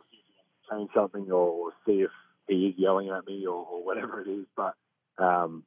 change 0.71 0.89
something 0.95 1.29
or, 1.31 1.71
see 1.85 2.01
if 2.01 2.11
he 2.47 2.67
is 2.67 2.75
yelling 2.77 3.09
at 3.09 3.25
me 3.25 3.45
or, 3.45 3.65
or 3.65 3.83
whatever 3.83 4.21
it 4.21 4.27
is. 4.27 4.45
But 4.55 4.75
um, 5.17 5.63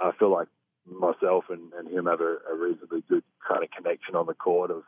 I 0.00 0.12
feel 0.18 0.30
like 0.30 0.48
myself 0.86 1.44
and, 1.50 1.72
and 1.72 1.88
him 1.88 2.06
have 2.06 2.20
a, 2.20 2.36
a, 2.50 2.56
reasonably 2.56 3.02
good 3.08 3.24
kind 3.46 3.64
of 3.64 3.70
connection 3.70 4.14
on 4.14 4.26
the 4.26 4.34
court 4.34 4.70
of 4.70 4.82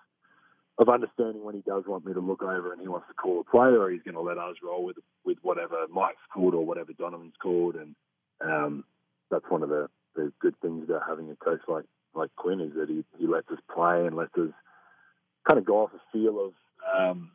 of 0.78 0.88
understanding 0.88 1.42
when 1.42 1.56
he 1.56 1.60
does 1.62 1.82
want 1.88 2.06
me 2.06 2.12
to 2.12 2.20
look 2.20 2.40
over 2.40 2.72
and 2.72 2.80
he 2.80 2.86
wants 2.86 3.08
to 3.08 3.14
call 3.14 3.40
a 3.40 3.44
play 3.50 3.66
or 3.66 3.90
he's 3.90 4.02
going 4.04 4.14
to 4.14 4.20
let 4.20 4.38
us 4.38 4.54
roll 4.62 4.84
with 4.84 4.96
with 5.24 5.36
whatever 5.42 5.86
Mike's 5.90 6.18
called 6.32 6.54
or 6.54 6.64
whatever 6.64 6.92
Donovan's 6.92 7.34
called. 7.42 7.74
And 7.74 7.96
um, 8.40 8.84
that's 9.28 9.44
one 9.48 9.64
of 9.64 9.70
the, 9.70 9.88
the 10.18 10.32
good 10.40 10.54
things 10.60 10.84
about 10.84 11.02
having 11.08 11.30
a 11.30 11.36
coach 11.36 11.60
like 11.68 11.84
like 12.14 12.34
Quinn 12.36 12.60
is 12.60 12.72
that 12.74 12.88
he, 12.88 13.04
he 13.18 13.26
lets 13.26 13.48
us 13.50 13.58
play 13.72 14.04
and 14.06 14.16
lets 14.16 14.34
us 14.34 14.50
kind 15.46 15.58
of 15.58 15.64
go 15.64 15.82
off 15.82 15.90
a 15.94 16.00
feel 16.12 16.44
of 16.44 16.52
um, 16.98 17.30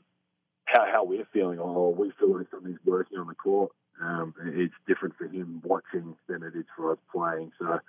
how, 0.66 0.86
how 0.92 1.04
we're 1.06 1.28
feeling 1.32 1.60
or 1.60 1.94
we 1.94 2.12
feel 2.20 2.38
like 2.38 2.48
something's 2.52 2.80
working 2.86 3.18
on 3.18 3.28
the 3.28 3.36
court. 3.36 3.72
Um, 4.02 4.34
it's 4.46 4.74
different 4.88 5.16
for 5.18 5.26
him 5.26 5.62
watching 5.64 6.16
than 6.28 6.44
it 6.44 6.56
is 6.58 6.66
for 6.76 6.92
us 6.92 6.98
playing. 7.12 7.52
So 7.60 7.80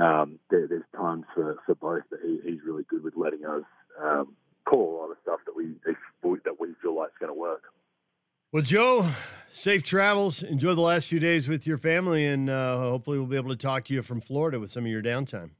um, 0.00 0.38
there, 0.50 0.66
there's 0.66 0.84
times 0.96 1.24
for, 1.34 1.56
for 1.66 1.74
both 1.74 2.04
that 2.10 2.20
he, 2.22 2.40
he's 2.42 2.60
really 2.64 2.84
good 2.88 3.04
with 3.04 3.14
letting 3.16 3.44
us 3.44 3.64
um, 4.02 4.34
call 4.64 4.96
a 4.96 4.98
lot 5.00 5.10
of 5.10 5.16
stuff 5.22 5.40
that 5.46 5.56
we 5.56 5.74
that 6.44 6.60
we 6.60 6.68
feel 6.80 6.96
like 6.96 7.08
is 7.08 7.18
going 7.20 7.32
to 7.32 7.38
work. 7.38 7.64
Well, 8.54 8.62
Joe, 8.62 9.10
safe 9.50 9.82
travels. 9.82 10.42
Enjoy 10.42 10.74
the 10.74 10.80
last 10.80 11.08
few 11.08 11.18
days 11.18 11.48
with 11.48 11.66
your 11.66 11.76
family, 11.76 12.24
and 12.24 12.48
uh, 12.48 12.78
hopefully 12.78 13.18
we'll 13.18 13.26
be 13.26 13.36
able 13.36 13.50
to 13.50 13.56
talk 13.56 13.84
to 13.86 13.94
you 13.94 14.00
from 14.00 14.22
Florida 14.22 14.58
with 14.60 14.70
some 14.70 14.84
of 14.84 14.90
your 14.90 15.02
downtime 15.02 15.50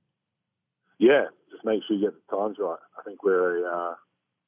yeah, 0.98 1.24
just 1.50 1.64
make 1.64 1.82
sure 1.86 1.96
you 1.96 2.04
get 2.04 2.14
the 2.14 2.36
times 2.36 2.56
right. 2.58 2.78
I 2.98 3.02
think 3.02 3.22
we're, 3.22 3.66
uh, 3.66 3.94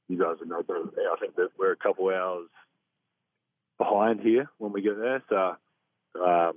you 0.09 0.19
guys 0.19 0.37
than 0.41 0.49
me. 0.49 0.55
I 0.57 1.17
think 1.21 1.37
that 1.37 1.51
we're 1.59 1.73
a 1.73 1.77
couple 1.77 2.09
hours 2.09 2.49
behind 3.79 4.21
here 4.21 4.49
when 4.59 4.73
we 4.73 4.83
get 4.83 4.99
there. 4.99 5.23
So, 5.29 5.57
um, 6.25 6.53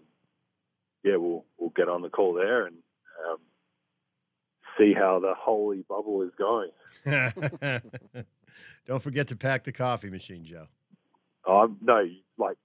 yeah, 1.04 1.16
we'll 1.16 1.46
we'll 1.58 1.74
get 1.76 1.90
on 1.90 2.02
the 2.02 2.10
call 2.10 2.34
there 2.34 2.66
and 2.68 2.78
um, 3.28 3.38
see 4.78 4.94
how 4.94 5.20
the 5.20 5.34
holy 5.38 5.84
bubble 5.90 6.22
is 6.22 6.32
going. 6.38 6.70
Don't 8.88 9.02
forget 9.02 9.28
to 9.30 9.36
pack 9.36 9.64
the 9.64 9.72
coffee 9.72 10.10
machine, 10.10 10.46
Joe. 10.46 10.68
Um, 11.50 11.78
no, 11.82 12.06
like 12.38 12.58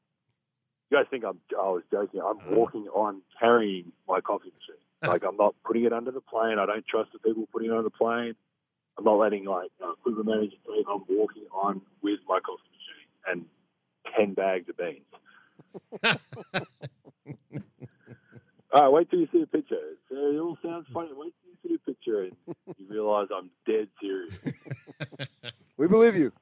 you 0.90 0.98
guys 0.98 1.06
think 1.10 1.24
I'm. 1.24 1.40
I 1.58 1.68
was 1.70 1.82
joking. 1.90 2.20
I'm 2.20 2.36
uh-huh. 2.36 2.54
walking 2.54 2.86
on 2.94 3.22
carrying 3.40 3.92
my 4.06 4.20
coffee 4.20 4.52
machine. 4.52 4.82
like 5.02 5.22
I'm 5.26 5.36
not 5.36 5.54
putting 5.64 5.84
it 5.84 5.92
under 5.92 6.10
the 6.10 6.20
plane. 6.20 6.58
I 6.58 6.66
don't 6.66 6.86
trust 6.86 7.10
the 7.12 7.18
people 7.18 7.48
putting 7.50 7.70
it 7.70 7.74
on 7.74 7.84
the 7.84 7.90
plane. 7.90 8.34
I'm 8.98 9.04
not 9.04 9.14
letting 9.14 9.44
like 9.46 9.70
uh, 9.82 9.92
equipment 9.92 10.26
manager 10.26 10.56
say 10.66 10.84
I'm 10.88 11.02
walking 11.08 11.46
on 11.52 11.80
with 12.02 12.20
my 12.28 12.40
coffee 12.40 12.62
machine 12.76 13.08
and 13.26 13.46
ten 14.14 14.34
bags 14.34 14.68
of 14.68 14.76
beans. 14.76 15.00
all 18.72 18.82
right, 18.82 18.88
wait 18.88 19.10
till 19.10 19.20
you 19.20 19.28
see 19.32 19.40
the 19.40 19.46
picture. 19.46 19.78
It 20.10 20.38
all 20.38 20.58
sounds 20.62 20.86
funny. 20.92 21.08
Wait 21.12 21.32
till 21.40 21.50
you 21.50 21.56
see 21.62 21.74
the 21.74 21.92
picture 21.92 22.22
and 22.22 22.36
you 22.76 22.86
realize 22.88 23.28
I'm 23.34 23.50
dead 23.66 23.88
serious. 23.98 24.34
we 25.78 25.88
believe 25.88 26.16
you. 26.16 26.32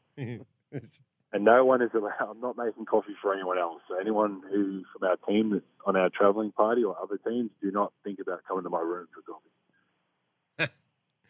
And 1.32 1.44
no 1.44 1.64
one 1.64 1.82
is 1.82 1.90
allowed. 1.94 2.12
I'm 2.30 2.40
not 2.40 2.56
making 2.56 2.86
coffee 2.86 3.16
for 3.20 3.34
anyone 3.34 3.58
else. 3.58 3.82
So 3.88 3.98
anyone 3.98 4.42
who 4.50 4.82
from 4.92 5.08
our 5.08 5.16
team 5.28 5.50
that's 5.50 5.64
on 5.86 5.96
our 5.96 6.10
travelling 6.10 6.52
party 6.52 6.84
or 6.84 6.96
other 7.00 7.18
teams, 7.26 7.50
do 7.62 7.70
not 7.70 7.92
think 8.04 8.18
about 8.20 8.40
coming 8.46 8.64
to 8.64 8.70
my 8.70 8.80
room 8.80 9.06
for 9.14 9.22
coffee. 9.22 10.72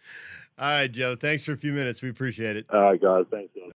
All 0.58 0.68
right, 0.68 0.90
Joe. 0.90 1.16
Thanks 1.16 1.44
for 1.44 1.52
a 1.52 1.56
few 1.56 1.72
minutes. 1.72 2.02
We 2.02 2.10
appreciate 2.10 2.56
it. 2.56 2.66
All 2.72 2.82
right, 2.82 3.00
guys. 3.00 3.24
Thanks, 3.30 3.52
guys. 3.54 3.71